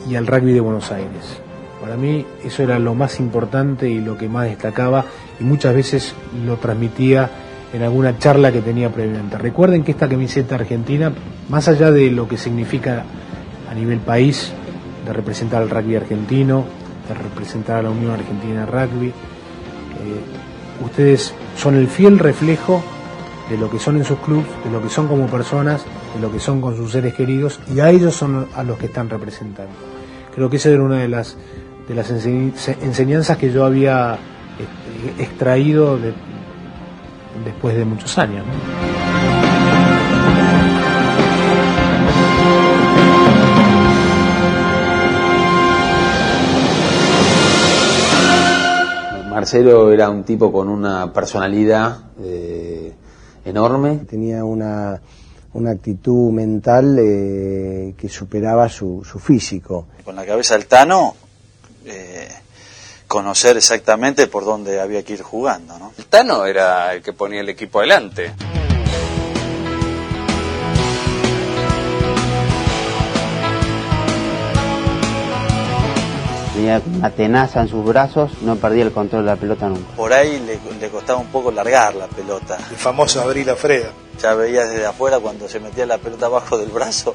y, 0.10 0.16
al 0.16 0.28
rugby 0.28 0.54
de 0.54 0.60
Buenos 0.60 0.92
Aires. 0.92 1.42
Para 1.82 1.98
mí 1.98 2.26
eso 2.44 2.64
era 2.64 2.80
lo 2.80 2.96
más 2.96 3.20
importante 3.20 3.90
y 3.90 4.00
lo 4.00 4.18
que 4.18 4.30
más 4.30 4.46
destacaba 4.46 5.06
y 5.40 5.44
muchas 5.44 5.76
veces 5.76 6.16
lo 6.46 6.58
transmitía 6.58 7.30
en 7.74 7.84
alguna 7.84 8.18
charla 8.18 8.52
que 8.52 8.62
tenía 8.62 8.90
previamente. 8.90 9.38
Recuerden 9.38 9.84
que 9.84 9.92
esta 9.92 10.08
camiseta 10.08 10.56
argentina, 10.56 11.12
más 11.50 11.68
allá 11.68 11.92
de 11.92 12.10
lo 12.12 12.28
que 12.28 12.38
significa 12.38 13.04
a 13.70 13.74
nivel 13.74 14.00
país, 14.00 14.54
de 15.06 15.14
representar 15.14 15.62
al 15.62 15.70
rugby 15.70 15.96
argentino, 15.96 16.64
de 17.08 17.14
representar 17.14 17.78
a 17.78 17.82
la 17.84 17.90
Unión 17.90 18.12
Argentina 18.12 18.66
Rugby, 18.66 19.08
eh, 19.08 19.14
ustedes 20.84 21.34
son 21.58 21.76
el 21.76 21.88
fiel 21.88 22.18
reflejo 22.18 22.84
de 23.50 23.58
lo 23.58 23.70
que 23.70 23.80
son 23.80 23.98
en 23.98 24.06
sus 24.06 24.18
clubes, 24.20 24.48
de 24.64 24.72
lo 24.72 24.82
que 24.82 24.90
son 24.90 25.08
como 25.08 25.28
personas, 25.28 25.86
de 26.16 26.22
lo 26.22 26.32
que 26.32 26.40
son 26.40 26.62
con 26.62 26.76
sus 26.76 26.92
seres 26.92 27.14
queridos, 27.14 27.60
y 27.74 27.80
a 27.80 27.90
ellos 27.90 28.16
son 28.16 28.48
a 28.56 28.64
los 28.64 28.78
que 28.78 28.88
están 28.88 29.10
representando. 29.10 29.74
Creo 30.34 30.50
que 30.50 30.58
esa 30.58 30.70
era 30.70 30.84
una 30.84 30.98
de 30.98 31.08
las, 31.08 31.38
de 31.88 31.96
las 31.96 32.10
enseñanzas 32.10 33.38
que 33.38 33.52
yo 33.52 33.66
había 33.66 34.18
extraído 35.20 35.98
de, 35.98 36.14
después 37.44 37.76
de 37.76 37.86
muchos 37.86 38.18
años. 38.18 38.46
Marcelo 49.30 49.92
era 49.92 50.10
un 50.10 50.24
tipo 50.24 50.52
con 50.52 50.70
una 50.70 51.12
personalidad 51.12 51.98
eh, 52.22 52.94
enorme. 53.46 54.02
Tenía 54.10 54.44
una, 54.44 55.00
una 55.54 55.72
actitud 55.72 56.32
mental 56.32 56.98
eh, 57.00 57.94
que 57.98 58.10
superaba 58.10 58.68
su, 58.68 59.06
su, 59.10 59.20
físico. 59.20 59.88
Con 60.04 60.16
la 60.16 60.26
cabeza 60.26 60.56
del 60.56 60.68
Tano, 60.68 61.16
eh, 61.86 62.28
conocer 63.08 63.56
exactamente 63.58 64.28
por 64.28 64.44
dónde 64.44 64.82
había 64.82 65.04
que 65.04 65.14
ir 65.14 65.22
jugando. 65.22 65.78
¿no? 65.80 65.94
El 65.98 66.06
Tano 66.06 66.46
era 66.46 66.94
el 66.94 67.02
que 67.02 67.14
ponía 67.14 67.42
el 67.42 67.50
equipo 67.50 67.80
adelante. 67.80 68.34
Tenía 76.56 76.82
una 76.98 77.10
tenaza 77.10 77.62
en 77.62 77.68
sus 77.68 77.84
brazos, 77.84 78.32
no 78.42 78.56
perdía 78.56 78.84
el 78.84 78.92
control 78.92 79.24
de 79.26 79.32
la 79.32 79.36
pelota 79.36 79.68
nunca. 79.68 79.96
Por 79.96 80.14
ahí 80.14 80.40
le, 80.40 80.60
le 80.80 80.90
costaba 80.90 81.20
un 81.20 81.28
poco 81.28 81.52
largar 81.52 81.96
la 81.96 82.08
pelota. 82.08 82.58
El 82.70 82.78
famoso 82.78 83.22
abrir 83.22 83.46
la 83.46 83.56
freda. 83.56 83.90
Ya 84.22 84.34
veías 84.34 84.70
desde 84.70 84.86
afuera 84.86 85.20
cuando 85.20 85.50
se 85.50 85.60
metía 85.60 85.86
la 85.86 85.98
pelota 85.98 86.28
abajo 86.28 86.58
del 86.58 86.70
brazo, 86.70 87.14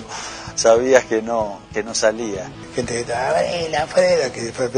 sabías 0.55 1.05
que 1.05 1.22
no, 1.22 1.59
que 1.72 1.83
no 1.83 1.94
salía. 1.94 2.50
Gente 2.74 2.92
que 2.92 3.00
estaba, 3.00 3.38
abrí 3.38 3.70
la 3.70 3.87
freda, 3.87 4.31
que 4.31 4.42
después 4.42 4.70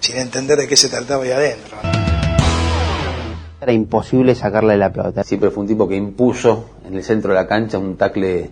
sin 0.00 0.16
entender 0.16 0.58
de 0.58 0.66
qué 0.66 0.76
se 0.76 0.88
trataba 0.88 1.24
ahí 1.24 1.30
adentro. 1.30 1.76
Era 3.60 3.72
imposible 3.72 4.34
sacarle 4.34 4.78
la 4.78 4.90
pelota. 4.90 5.22
Siempre 5.22 5.50
fue 5.50 5.62
un 5.62 5.68
tipo 5.68 5.86
que 5.86 5.94
impuso 5.94 6.70
en 6.86 6.94
el 6.94 7.04
centro 7.04 7.34
de 7.34 7.36
la 7.36 7.46
cancha 7.46 7.76
un 7.76 7.98
tacle 7.98 8.50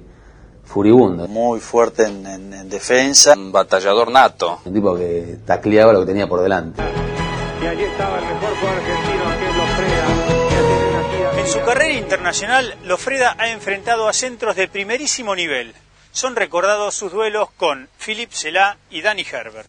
furibundo. 0.68 1.26
Muy 1.26 1.61
fuerte 1.61 2.04
en, 2.04 2.26
en, 2.26 2.52
en, 2.52 2.68
defensa. 2.68 3.35
Un 3.37 3.50
batallador 3.50 4.11
nato. 4.11 4.61
Un 4.64 4.74
tipo 4.74 4.96
que 4.96 5.38
tacleaba 5.44 5.92
lo 5.92 6.00
que 6.00 6.07
tenía 6.07 6.28
por 6.28 6.40
delante. 6.42 6.83
Y 7.61 7.66
allí 7.66 7.85
estaba 7.85 8.18
el 8.18 8.24
mejor 8.24 8.57
jugador 8.57 8.78
argentino, 8.78 9.24
que 9.38 9.50
es 9.50 9.57
Lofreda. 9.57 11.40
En 11.40 11.46
su 11.46 11.61
carrera 11.61 11.94
internacional, 11.94 12.74
Lofreda 12.85 13.35
ha 13.38 13.48
enfrentado 13.50 14.09
a 14.09 14.12
centros 14.12 14.54
de 14.57 14.68
primerísimo 14.68 15.35
nivel. 15.35 15.74
Son 16.12 16.37
recordados 16.37 16.94
sus 16.94 17.12
duelos 17.12 17.48
con 17.57 17.88
Philip 18.04 18.31
Selá 18.33 18.76
y 18.90 19.02
Danny 19.02 19.24
Herbert. 19.31 19.68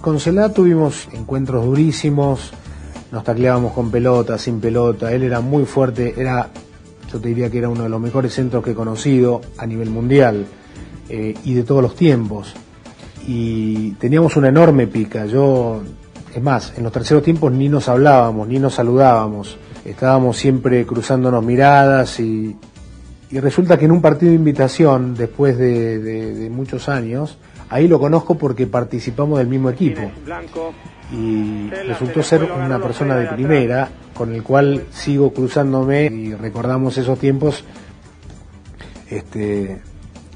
Con 0.00 0.18
Selá 0.18 0.48
tuvimos 0.48 1.08
encuentros 1.12 1.64
durísimos, 1.64 2.52
nos 3.12 3.24
tacleábamos 3.24 3.72
con 3.72 3.90
pelota, 3.90 4.38
sin 4.38 4.60
pelota, 4.60 5.12
él 5.12 5.22
era 5.22 5.40
muy 5.40 5.64
fuerte, 5.64 6.14
era, 6.16 6.48
yo 7.12 7.18
te 7.18 7.28
diría 7.28 7.50
que 7.50 7.58
era 7.58 7.68
uno 7.68 7.82
de 7.82 7.88
los 7.88 8.00
mejores 8.00 8.34
centros 8.34 8.62
que 8.62 8.70
he 8.70 8.74
conocido 8.74 9.40
a 9.58 9.66
nivel 9.66 9.90
mundial 9.90 10.46
eh, 11.08 11.34
y 11.44 11.54
de 11.54 11.62
todos 11.62 11.82
los 11.82 11.94
tiempos. 11.94 12.54
Y 13.26 13.92
teníamos 13.92 14.36
una 14.36 14.48
enorme 14.48 14.86
pica, 14.86 15.26
yo, 15.26 15.82
es 16.34 16.42
más, 16.42 16.72
en 16.76 16.84
los 16.84 16.92
terceros 16.92 17.22
tiempos 17.22 17.52
ni 17.52 17.68
nos 17.68 17.88
hablábamos, 17.88 18.48
ni 18.48 18.58
nos 18.58 18.74
saludábamos, 18.74 19.58
estábamos 19.84 20.36
siempre 20.36 20.86
cruzándonos 20.86 21.44
miradas 21.44 22.20
y, 22.20 22.56
y 23.30 23.38
resulta 23.38 23.78
que 23.78 23.84
en 23.84 23.92
un 23.92 24.02
partido 24.02 24.30
de 24.30 24.36
invitación, 24.36 25.14
después 25.14 25.56
de, 25.56 26.48
muchos 26.50 26.88
años, 26.88 27.38
Ahí 27.70 27.86
lo 27.86 28.00
conozco 28.00 28.34
porque 28.36 28.66
participamos 28.66 29.38
del 29.38 29.46
mismo 29.46 29.70
equipo 29.70 30.10
y 31.12 31.70
resultó 31.70 32.20
ser 32.20 32.42
una 32.42 32.80
persona 32.80 33.16
de 33.16 33.28
primera 33.28 33.88
con 34.12 34.34
el 34.34 34.42
cual 34.42 34.86
sigo 34.90 35.32
cruzándome 35.32 36.06
y 36.06 36.34
recordamos 36.34 36.98
esos 36.98 37.16
tiempos 37.18 37.62
este, 39.08 39.80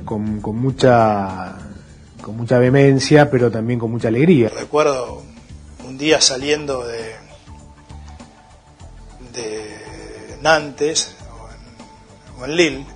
con, 0.05 0.41
con 0.41 0.57
mucha 0.57 1.57
con 2.23 2.37
mucha 2.37 2.59
vehemencia 2.59 3.29
pero 3.29 3.51
también 3.51 3.81
con 3.81 3.91
mucha 3.91 4.09
alegría. 4.09 4.51
Recuerdo 4.57 5.23
un 5.87 5.99
día 5.99 6.21
saliendo 6.21 6.87
de, 6.87 7.15
de 9.33 10.37
Nantes 10.41 11.17
o 11.31 11.49
en, 11.51 12.41
o 12.41 12.45
en 12.45 12.57
Lille, 12.57 12.87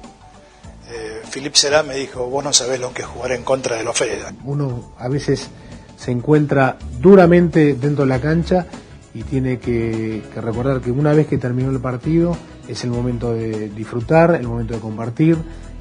eh, 0.90 1.22
Philippe 1.30 1.56
Será 1.56 1.82
me 1.82 1.94
dijo, 1.96 2.26
vos 2.26 2.42
no 2.42 2.52
sabés 2.52 2.80
lo 2.80 2.92
que 2.94 3.02
es 3.02 3.08
jugar 3.08 3.32
en 3.32 3.44
contra 3.44 3.76
de 3.76 3.84
los 3.84 3.96
Feda. 3.96 4.32
Uno 4.44 4.92
a 4.98 5.08
veces 5.08 5.48
se 5.96 6.10
encuentra 6.10 6.78
duramente 7.00 7.74
dentro 7.74 8.04
de 8.04 8.08
la 8.08 8.20
cancha 8.20 8.66
y 9.12 9.22
tiene 9.22 9.58
que, 9.58 10.22
recordar 10.36 10.80
que 10.80 10.90
una 10.90 11.12
vez 11.12 11.26
que 11.26 11.36
terminó 11.36 11.70
el 11.70 11.80
partido 11.80 12.36
es 12.68 12.84
el 12.84 12.90
momento 12.90 13.32
de 13.32 13.68
disfrutar, 13.70 14.34
el 14.34 14.46
momento 14.46 14.74
de 14.74 14.80
compartir, 14.80 15.36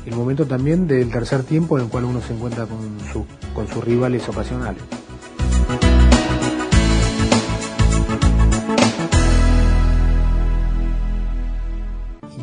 el 0.06 0.16
momento 0.16 0.46
también 0.46 0.88
del 0.88 1.10
tercer 1.12 1.44
tiempo 1.44 1.78
en 1.78 1.86
el 1.86 1.90
cual 1.90 2.06
uno 2.06 2.22
se 2.22 2.34
encuentra 2.34 2.66
con 2.66 3.68
sus 3.68 3.84
rivales 3.84 4.28
ocasionales. 4.28 4.82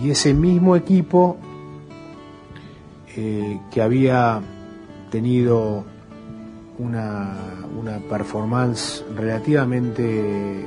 Y 0.03 0.11
ese 0.11 0.35
mismo 0.35 0.77
equipo 0.77 1.39
eh, 3.17 3.61
que 3.71 3.83
había 3.83 4.41
tenido 5.11 5.85
una, 6.79 7.37
una 7.81 7.99
performance 7.99 9.05
relativamente 9.17 10.67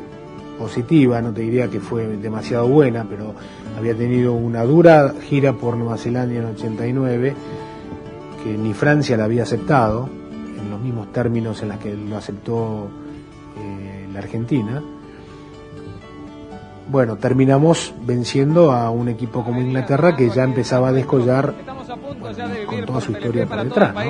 positiva, 0.58 1.22
no 1.22 1.32
te 1.32 1.42
diría 1.42 1.70
que 1.70 1.80
fue 1.80 2.08
demasiado 2.18 2.68
buena, 2.68 3.06
pero 3.08 3.34
había 3.78 3.96
tenido 3.96 4.34
una 4.34 4.64
dura 4.64 5.14
gira 5.28 5.54
por 5.54 5.78
Nueva 5.78 5.98
Zelanda 5.98 6.34
en 6.34 6.42
el 6.42 6.56
89, 6.56 7.34
que 8.44 8.58
ni 8.58 8.74
Francia 8.74 9.18
la 9.18 9.26
había 9.26 9.44
aceptado, 9.44 10.10
en 10.60 10.70
los 10.70 10.82
mismos 10.82 11.12
términos 11.14 11.62
en 11.62 11.70
los 11.70 11.78
que 11.78 11.96
lo 11.96 12.18
aceptó 12.18 12.88
eh, 13.58 14.08
la 14.12 14.20
Argentina. 14.20 14.82
Bueno, 16.90 17.18
terminamos 17.18 17.94
venciendo 18.06 18.72
a 18.72 18.90
un 18.90 19.10
equipo 19.10 19.44
como 19.44 19.62
Inglaterra 19.62 20.16
que 20.16 20.30
ya 20.30 20.44
empezaba 20.44 20.90
a 20.90 20.94
descollar 20.94 21.54
con 22.66 22.86
toda 22.86 23.02
su 23.02 23.12
historia 23.12 23.46
por 23.46 23.64
detrás. 23.64 23.94
¿no? 23.94 24.02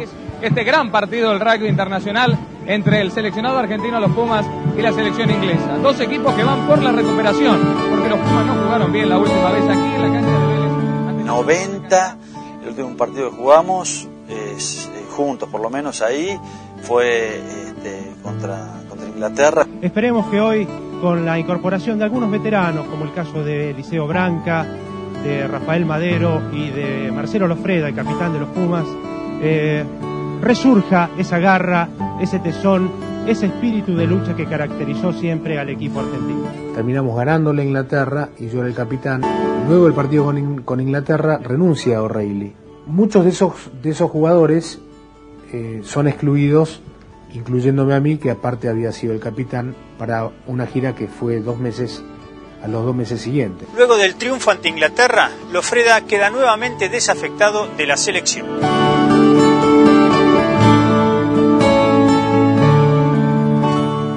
Este 0.42 0.64
gran 0.64 0.92
partido 0.92 1.30
del 1.30 1.40
rugby 1.40 1.68
internacional 1.68 2.38
entre 2.66 3.02
el 3.02 3.12
seleccionado 3.12 3.58
argentino, 3.58 4.00
los 4.00 4.12
Pumas, 4.12 4.46
y 4.78 4.82
la 4.82 4.92
selección 4.92 5.32
inglesa. 5.32 5.78
Dos 5.82 6.00
equipos 6.00 6.34
que 6.34 6.44
van 6.44 6.68
por 6.68 6.82
la 6.82 6.92
recuperación, 6.92 7.60
porque 7.90 8.10
los 8.10 8.20
Pumas 8.20 8.46
no 8.46 8.54
jugaron 8.64 8.92
bien 8.92 9.10
la 9.10 9.18
última 9.18 9.52
vez 9.52 9.64
aquí 9.64 9.96
en 9.96 10.02
la 10.02 10.14
cancha 10.14 10.40
de 10.40 10.48
Vélez. 10.48 11.26
90, 11.26 12.18
el 12.64 12.70
último 12.70 12.98
partido 12.98 13.32
que 13.32 13.38
jugamos, 13.38 14.08
es, 14.30 14.90
eh, 14.94 15.06
juntos 15.10 15.50
por 15.50 15.62
lo 15.62 15.70
menos 15.70 16.02
ahí, 16.02 16.38
fue 16.84 17.38
este, 17.38 18.14
contra, 18.22 18.82
contra 18.88 19.08
Inglaterra. 19.08 19.66
Esperemos 19.82 20.28
que 20.28 20.40
hoy, 20.40 20.68
con 21.02 21.26
la 21.26 21.40
incorporación 21.40 21.98
de 21.98 22.06
algunos 22.06 22.30
veteranos, 22.30 22.86
como 22.88 23.06
el 23.06 23.14
caso 23.14 23.44
de 23.44 23.72
Eliseo 23.72 24.08
Branca, 24.08 24.68
de 25.28 25.48
Rafael 25.48 25.86
Madero 25.86 26.42
y 26.54 26.70
de 26.70 27.12
Marcelo 27.12 27.48
Lofreda, 27.48 27.90
el 27.90 27.96
capitán 27.96 28.32
de 28.34 28.40
los 28.40 28.50
Pumas, 28.50 28.86
eh, 29.42 29.84
resurja 30.42 31.10
esa 31.18 31.38
garra, 31.40 31.90
ese 32.22 32.40
tesón, 32.40 32.90
ese 33.28 33.48
espíritu 33.48 33.96
de 33.96 34.08
lucha 34.08 34.36
que 34.36 34.46
caracterizó 34.46 35.12
siempre 35.12 35.60
al 35.60 35.70
equipo 35.70 36.00
argentino. 36.00 36.46
Terminamos 36.74 37.16
ganándole 37.18 37.64
a 37.64 37.66
Inglaterra 37.66 38.30
y 38.40 38.48
yo 38.48 38.60
era 38.60 38.70
el 38.70 38.74
capitán. 38.76 39.22
Luego 39.68 39.88
el 39.88 39.94
partido 39.94 40.24
con, 40.26 40.38
In- 40.38 40.62
con 40.62 40.80
Inglaterra 40.80 41.40
renuncia 41.44 41.98
a 41.98 42.04
O'Reilly. 42.04 42.54
Muchos 42.86 43.26
de 43.26 43.32
esos, 43.32 43.54
de 43.84 43.90
esos 43.90 44.10
jugadores 44.10 44.80
eh, 45.52 45.82
son 45.84 46.08
excluidos, 46.08 46.82
incluyéndome 47.34 47.94
a 47.96 48.00
mí, 48.00 48.18
que 48.18 48.32
aparte 48.32 48.70
había 48.70 48.94
sido 48.94 49.14
el 49.14 49.20
capitán, 49.20 49.76
para 49.98 50.30
una 50.48 50.66
gira 50.68 50.96
que 50.96 51.08
fue 51.08 51.42
dos 51.42 51.60
meses, 51.60 52.02
a 52.68 52.70
los 52.70 52.86
dos 52.86 52.96
meses 52.96 53.22
siguientes. 53.22 53.68
Luego 53.76 53.98
del 53.98 54.16
triunfo 54.16 54.52
ante 54.52 54.68
Inglaterra, 54.68 55.32
Lofreda 55.52 56.02
queda 56.02 56.30
nuevamente 56.30 56.90
desafectado 56.90 57.68
de 57.76 57.88
la 57.88 57.96
selección. 57.96 58.46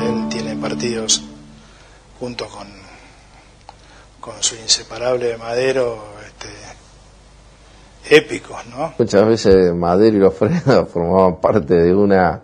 Él 0.03 0.29
tiene 0.29 0.57
partidos 0.57 1.23
junto 2.19 2.49
con, 2.49 2.67
con 4.21 4.43
su 4.43 4.57
inseparable 4.57 5.27
de 5.27 5.37
Madero 5.37 6.03
este, 6.27 8.17
épicos, 8.17 8.67
¿no? 8.67 8.95
Muchas 8.99 9.27
veces 9.27 9.75
Madero 9.75 10.17
y 10.17 10.21
Lofreda 10.21 10.87
formaban 10.93 11.41
parte 11.41 11.75
de 11.75 11.95
una 11.95 12.41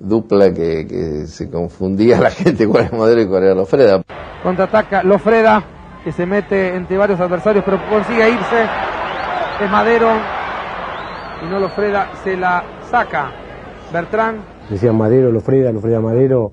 dupla 0.00 0.52
que, 0.52 0.86
que 0.86 1.26
se 1.26 1.50
confundía 1.50 2.20
la 2.20 2.30
gente 2.30 2.66
cuál 2.66 2.86
era 2.86 2.96
Madero 2.96 3.20
y 3.22 3.26
cuál 3.26 3.44
era 3.44 3.54
Lofreda. 3.54 4.02
Contraataca 4.42 5.02
Lofreda, 5.02 5.62
que 6.04 6.12
se 6.12 6.26
mete 6.26 6.74
entre 6.74 6.96
varios 6.96 7.20
adversarios, 7.20 7.64
pero 7.64 7.80
consigue 7.88 8.28
irse. 8.30 8.66
Es 9.62 9.70
Madero 9.70 10.08
y 11.42 11.50
no 11.50 11.58
Lofreda, 11.58 12.10
se 12.22 12.36
la 12.36 12.62
saca. 12.90 13.32
Bertrán 13.92 14.56
Decían 14.68 14.96
Madero, 14.96 15.30
Lofreda, 15.30 15.70
Lofreda 15.70 16.00
Madero, 16.00 16.52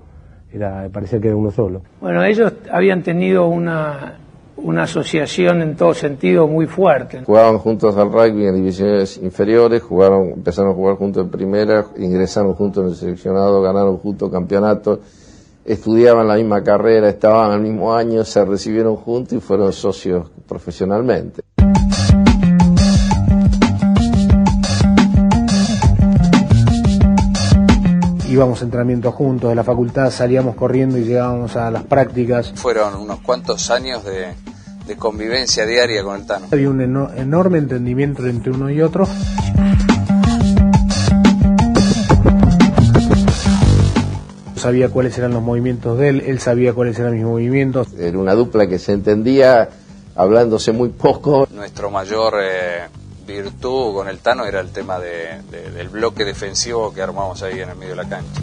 era, 0.51 0.87
parecía 0.91 1.19
que 1.19 1.29
era 1.29 1.35
uno 1.35 1.49
solo. 1.49 1.81
Bueno, 1.99 2.23
ellos 2.23 2.53
habían 2.71 3.01
tenido 3.01 3.47
una, 3.47 4.19
una 4.63 4.83
asociación 4.83 5.61
en 5.61 5.75
todo 5.75 5.93
sentido 5.93 6.47
muy 6.47 6.65
fuerte. 6.65 7.23
Jugaban 7.25 7.57
juntos 7.59 7.95
al 7.97 8.11
rugby 8.11 8.47
en 8.47 8.55
divisiones 8.55 9.17
inferiores, 9.17 9.83
jugaron, 9.83 10.29
empezaron 10.29 10.71
a 10.71 10.73
jugar 10.73 10.95
juntos 10.95 11.23
en 11.23 11.29
primera, 11.29 11.85
ingresaron 11.97 12.53
juntos 12.53 12.83
en 12.83 12.89
el 12.89 12.95
seleccionado, 12.95 13.61
ganaron 13.61 13.97
juntos 13.97 14.31
campeonatos, 14.31 14.99
estudiaban 15.65 16.27
la 16.27 16.35
misma 16.35 16.63
carrera, 16.63 17.09
estaban 17.09 17.51
al 17.51 17.61
mismo 17.61 17.93
año, 17.93 18.23
se 18.23 18.43
recibieron 18.45 18.95
juntos 18.95 19.33
y 19.33 19.41
fueron 19.41 19.71
socios 19.73 20.29
profesionalmente. 20.47 21.43
Íbamos 28.33 28.61
a 28.61 28.65
entrenamiento 28.65 29.11
juntos 29.11 29.51
de 29.51 29.55
la 29.55 29.63
facultad, 29.63 30.09
salíamos 30.09 30.55
corriendo 30.55 30.97
y 30.97 31.03
llegábamos 31.03 31.55
a 31.55 31.69
las 31.69 31.83
prácticas. 31.83 32.51
Fueron 32.55 32.95
unos 32.95 33.19
cuantos 33.19 33.69
años 33.69 34.03
de, 34.03 34.29
de 34.87 34.95
convivencia 34.97 35.67
diaria 35.67 36.03
con 36.03 36.15
el 36.19 36.25
Tano. 36.25 36.47
Había 36.51 36.67
un 36.71 36.81
eno- 36.81 37.11
enorme 37.15 37.59
entendimiento 37.59 38.25
entre 38.25 38.51
uno 38.51 38.71
y 38.71 38.81
otro. 38.81 39.07
Sabía 44.55 44.89
cuáles 44.89 45.17
eran 45.17 45.33
los 45.33 45.41
movimientos 45.43 45.97
de 45.99 46.07
él, 46.09 46.23
él 46.25 46.39
sabía 46.39 46.73
cuáles 46.73 46.97
eran 46.97 47.13
mis 47.15 47.23
movimientos. 47.23 47.87
Era 47.99 48.17
una 48.17 48.33
dupla 48.33 48.65
que 48.67 48.79
se 48.79 48.93
entendía 48.93 49.69
hablándose 50.15 50.71
muy 50.71 50.89
poco. 50.89 51.47
Nuestro 51.51 51.91
mayor 51.91 52.35
eh, 52.41 52.83
virtud 53.25 53.93
con 53.95 54.07
el 54.09 54.19
Tano 54.19 54.45
era 54.45 54.59
el 54.59 54.69
tema 54.71 54.99
de- 54.99 55.41
de- 55.51 55.71
del 55.71 55.89
bloque 55.89 56.25
defensivo 56.25 56.93
que 56.93 57.01
armamos 57.01 57.41
ahí 57.43 57.59
en 57.59 57.69
el 57.69 57.75
medio 57.75 57.91
de 57.95 58.03
la 58.03 58.09
cancha. 58.09 58.41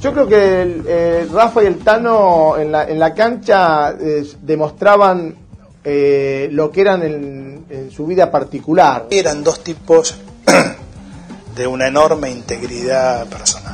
Yo 0.00 0.12
creo 0.12 0.26
que 0.28 0.62
el, 0.62 0.84
eh, 0.86 1.28
Rafa 1.32 1.62
y 1.64 1.66
el 1.66 1.78
Tano 1.78 2.56
en 2.56 2.70
la, 2.70 2.84
en 2.84 3.00
la 3.00 3.12
cancha 3.14 3.90
eh, 4.00 4.24
demostraban 4.42 5.34
eh, 5.82 6.48
lo 6.52 6.70
que 6.70 6.82
eran 6.82 7.02
en, 7.02 7.64
en 7.68 7.90
su 7.90 8.06
vida 8.06 8.30
particular. 8.30 9.06
Eran 9.10 9.42
dos 9.42 9.64
tipos 9.64 10.14
de 11.56 11.66
una 11.66 11.88
enorme 11.88 12.30
integridad 12.30 13.26
personal. 13.26 13.67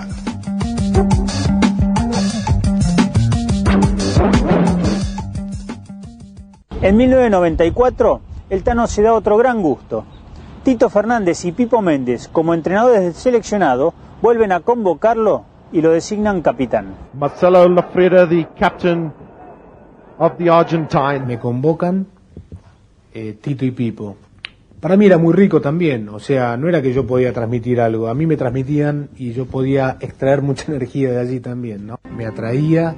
En 6.85 6.99
1994, 6.99 8.21
el 8.51 8.63
Tano 8.63 8.87
se 8.87 9.01
da 9.01 9.15
otro 9.15 9.39
gran 9.39 9.63
gusto. 9.63 10.05
Tito 10.65 10.91
Fernández 10.91 11.43
y 11.47 11.53
Pipo 11.53 11.81
Méndez, 11.81 12.29
como 12.29 12.53
entrenadores 12.53 13.01
del 13.01 13.15
seleccionado, 13.15 13.95
vuelven 14.21 14.53
a 14.53 14.61
convocarlo 14.61 15.45
y 15.73 15.81
lo 15.81 15.93
designan 15.93 16.43
capitán. 16.43 16.95
Marcelo 17.15 17.67
Lafreda, 17.71 18.29
the 18.29 18.47
captain 18.61 19.11
of 20.19 20.33
the 20.37 20.51
Argentine. 20.51 21.21
Me 21.21 21.39
convocan 21.39 22.07
eh, 23.15 23.39
Tito 23.41 23.65
y 23.65 23.71
Pipo. 23.71 24.17
Para 24.79 24.99
mí 24.99 25.07
era 25.07 25.17
muy 25.17 25.33
rico 25.33 25.63
también, 25.63 26.11
o 26.11 26.19
sea, 26.19 26.59
no 26.59 26.69
era 26.69 26.83
que 26.83 26.93
yo 26.93 27.07
podía 27.07 27.33
transmitir 27.33 27.81
algo, 27.81 28.09
a 28.09 28.15
mí 28.15 28.27
me 28.27 28.37
transmitían 28.37 29.09
y 29.17 29.33
yo 29.33 29.47
podía 29.47 29.97
extraer 30.01 30.43
mucha 30.43 30.67
energía 30.71 31.13
de 31.13 31.21
allí 31.21 31.41
también, 31.41 31.87
¿no? 31.87 31.99
Me 32.15 32.27
atraía 32.27 32.95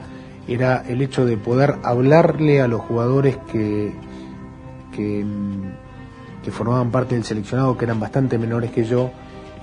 era 0.48 0.84
el 0.88 1.02
hecho 1.02 1.24
de 1.26 1.36
poder 1.36 1.76
hablarle 1.82 2.60
a 2.60 2.68
los 2.68 2.80
jugadores 2.82 3.36
que, 3.50 3.92
que, 4.94 5.24
formaban 6.50 6.90
parte 6.92 7.14
del 7.16 7.24
seleccionado, 7.24 7.76
que 7.76 7.84
eran 7.84 7.98
bastante 7.98 8.38
menores 8.38 8.70
que 8.70 8.84
yo, 8.84 9.10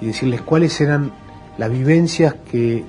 y 0.01 0.07
decirles 0.07 0.41
cuáles 0.41 0.79
eran 0.81 1.13
las 1.57 1.71
vivencias 1.71 2.35
que, 2.51 2.83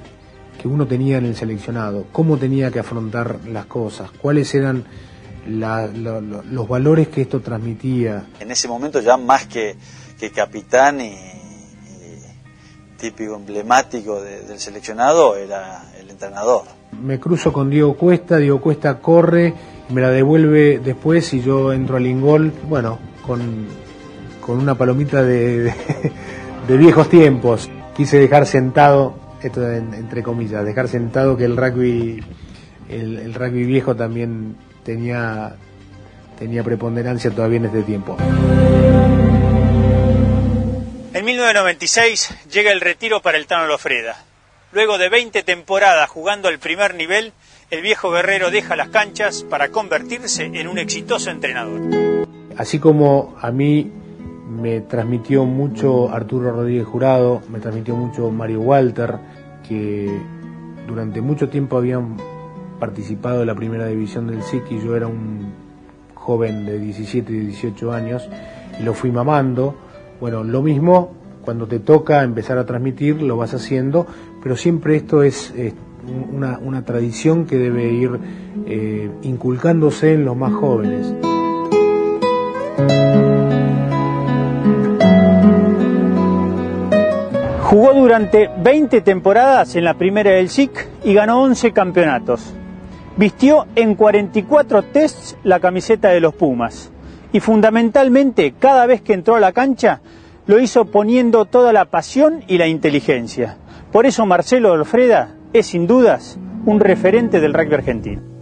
que 0.61 0.67
uno 0.69 0.87
tenía 0.87 1.19
en 1.19 1.27
el 1.27 1.37
seleccionado, 1.37 2.07
cómo 2.11 2.37
tenía 2.37 2.71
que 2.73 2.81
afrontar 2.81 3.39
las 3.47 3.67
cosas, 3.67 4.11
cuáles 4.11 4.53
eran 4.55 4.85
la- 5.47 5.87
lo- 5.87 6.21
lo- 6.21 6.43
los 6.43 6.67
valores 6.69 7.07
que 7.09 7.23
esto 7.23 7.41
transmitía. 7.41 8.25
En 8.41 8.51
ese 8.51 8.67
momento 8.67 9.01
ya 9.01 9.17
más 9.17 9.47
que, 9.47 9.77
que 10.19 10.31
capitán 10.31 11.01
y 11.01 11.15
típico 12.99 13.37
emblemático 13.37 14.21
de- 14.23 14.43
del 14.43 14.59
seleccionado 14.59 15.37
era 15.37 15.83
el 16.01 16.11
entrenador. 16.11 16.63
Me 17.03 17.19
cruzo 17.21 17.53
con 17.53 17.71
Diego 17.71 17.95
Cuesta, 17.97 18.37
Diego 18.39 18.61
Cuesta 18.61 18.99
corre, 18.99 19.53
me 19.91 20.01
la 20.01 20.11
devuelve 20.11 20.79
después 20.79 21.33
y 21.35 21.41
yo 21.43 21.73
entro 21.73 21.97
al 21.97 22.07
ingol, 22.07 22.53
bueno, 22.69 22.99
con, 23.27 23.67
con 24.41 24.59
una 24.59 24.75
palomita 24.77 25.23
de, 25.23 25.75
de- 26.69 26.77
viejos 26.79 27.09
tiempos. 27.09 27.69
Quise 27.97 28.19
dejar 28.19 28.47
sentado, 28.47 29.15
esto 29.43 29.71
en- 29.71 29.93
entre 29.95 30.23
comillas, 30.23 30.65
dejar 30.65 30.89
sentado 30.89 31.37
que 31.37 31.45
el 31.45 31.57
rugby, 31.57 32.23
el, 32.89 33.19
el 33.19 33.35
rugby 33.35 33.65
viejo 33.65 33.95
también 33.97 34.57
tenía, 34.85 35.57
tenía 36.39 36.63
preponderancia 36.63 37.31
todavía 37.31 37.59
en 37.59 37.65
este 37.67 37.83
tiempo. 37.83 38.17
En 41.15 41.25
1996 41.25 42.49
llega 42.51 42.73
el 42.73 42.81
retiro 42.81 43.23
para 43.23 43.39
el 43.39 43.47
Tano 43.47 43.69
Lofreda. 43.69 44.17
Luego 44.73 44.99
de 44.99 45.09
20 45.09 45.45
temporadas 45.45 46.11
jugando 46.11 46.49
al 46.49 46.59
primer 46.59 46.97
nivel, 46.97 47.33
el 47.71 47.83
viejo 47.83 48.11
guerrero 48.11 48.51
deja 48.51 48.75
las 48.75 48.89
canchas 48.89 49.47
para 49.49 49.69
convertirse 49.69 50.47
en 50.47 50.67
un 50.67 50.77
exitoso 50.77 51.31
entrenador. 51.31 51.83
Así 52.57 52.81
como 52.81 53.37
a 53.41 53.53
mí 53.53 53.93
me 54.51 54.81
transmitió 54.81 55.45
mucho 55.45 56.11
Arturo 56.11 56.51
Rodríguez 56.51 56.85
Jurado, 56.85 57.43
me 57.49 57.61
transmitió 57.61 57.95
mucho 57.95 58.33
Mario 58.33 58.63
Walter, 58.63 59.15
que 59.69 60.11
durante 60.89 61.21
mucho 61.21 61.49
tiempo 61.49 61.77
habían 61.77 62.17
participado 62.81 63.39
de 63.39 63.47
la 63.47 63.55
primera 63.55 63.87
división 63.87 64.27
del 64.27 64.43
SIC 64.43 64.65
y 64.73 64.85
yo 64.85 64.97
era 64.97 65.07
un 65.07 65.55
joven 66.17 66.67
de 66.67 66.77
17 66.81 67.33
y 67.33 67.39
18 67.39 67.93
años 67.93 68.29
y 68.81 68.83
lo 68.83 68.95
fui 68.95 69.13
mamando. 69.13 69.77
Bueno, 70.25 70.43
lo 70.43 70.63
mismo 70.63 71.11
cuando 71.43 71.67
te 71.67 71.81
toca 71.81 72.23
empezar 72.23 72.57
a 72.57 72.65
transmitir, 72.65 73.21
lo 73.21 73.37
vas 73.37 73.53
haciendo, 73.53 74.07
pero 74.43 74.57
siempre 74.57 74.97
esto 74.97 75.23
es, 75.23 75.53
una, 76.33 76.59
una 76.63 76.83
tradición 76.83 77.45
que 77.45 77.59
debe 77.59 77.93
ir 77.93 78.19
eh, 78.65 79.11
inculcándose 79.21 80.15
en 80.15 80.25
los 80.25 80.35
más 80.35 80.55
jóvenes. 80.55 81.15
Jugó 87.65 87.93
durante 87.93 88.49
20 88.63 89.03
temporadas 89.03 89.77
en 89.77 89.85
la 89.85 89.93
primera 89.93 90.31
del 90.31 90.49
SIC 90.49 90.89
y 91.05 91.13
ganó 91.13 91.43
11 91.43 91.73
campeonatos. 91.73 92.55
Vistió 93.19 93.67
en 93.77 93.95
44 93.95 94.85
tests 94.85 95.37
la 95.45 95.61
camiseta 95.61 96.09
de 96.09 96.21
los 96.21 96.33
Pumas 96.33 96.94
y 97.35 97.41
fundamentalmente 97.41 98.55
cada 98.57 98.87
vez 98.87 99.03
que 99.03 99.13
entró 99.13 99.35
a 99.35 99.41
la 99.41 99.51
cancha 99.51 100.01
lo 100.47 100.61
hizo 100.61 100.85
poniendo 100.85 101.47
toda 101.47 101.73
la 101.73 101.87
pasión 101.87 102.45
y 102.47 102.59
la 102.59 102.69
inteligencia. 102.69 103.57
Por 103.91 104.07
eso 104.07 104.25
Marcelo 104.25 104.71
Olfreda 104.71 105.35
es 105.53 105.67
sin 105.67 105.89
dudas 105.89 106.39
un 106.65 106.79
referente 106.79 107.41
del 107.41 107.53
rugby 107.53 107.75
argentino. 107.75 108.34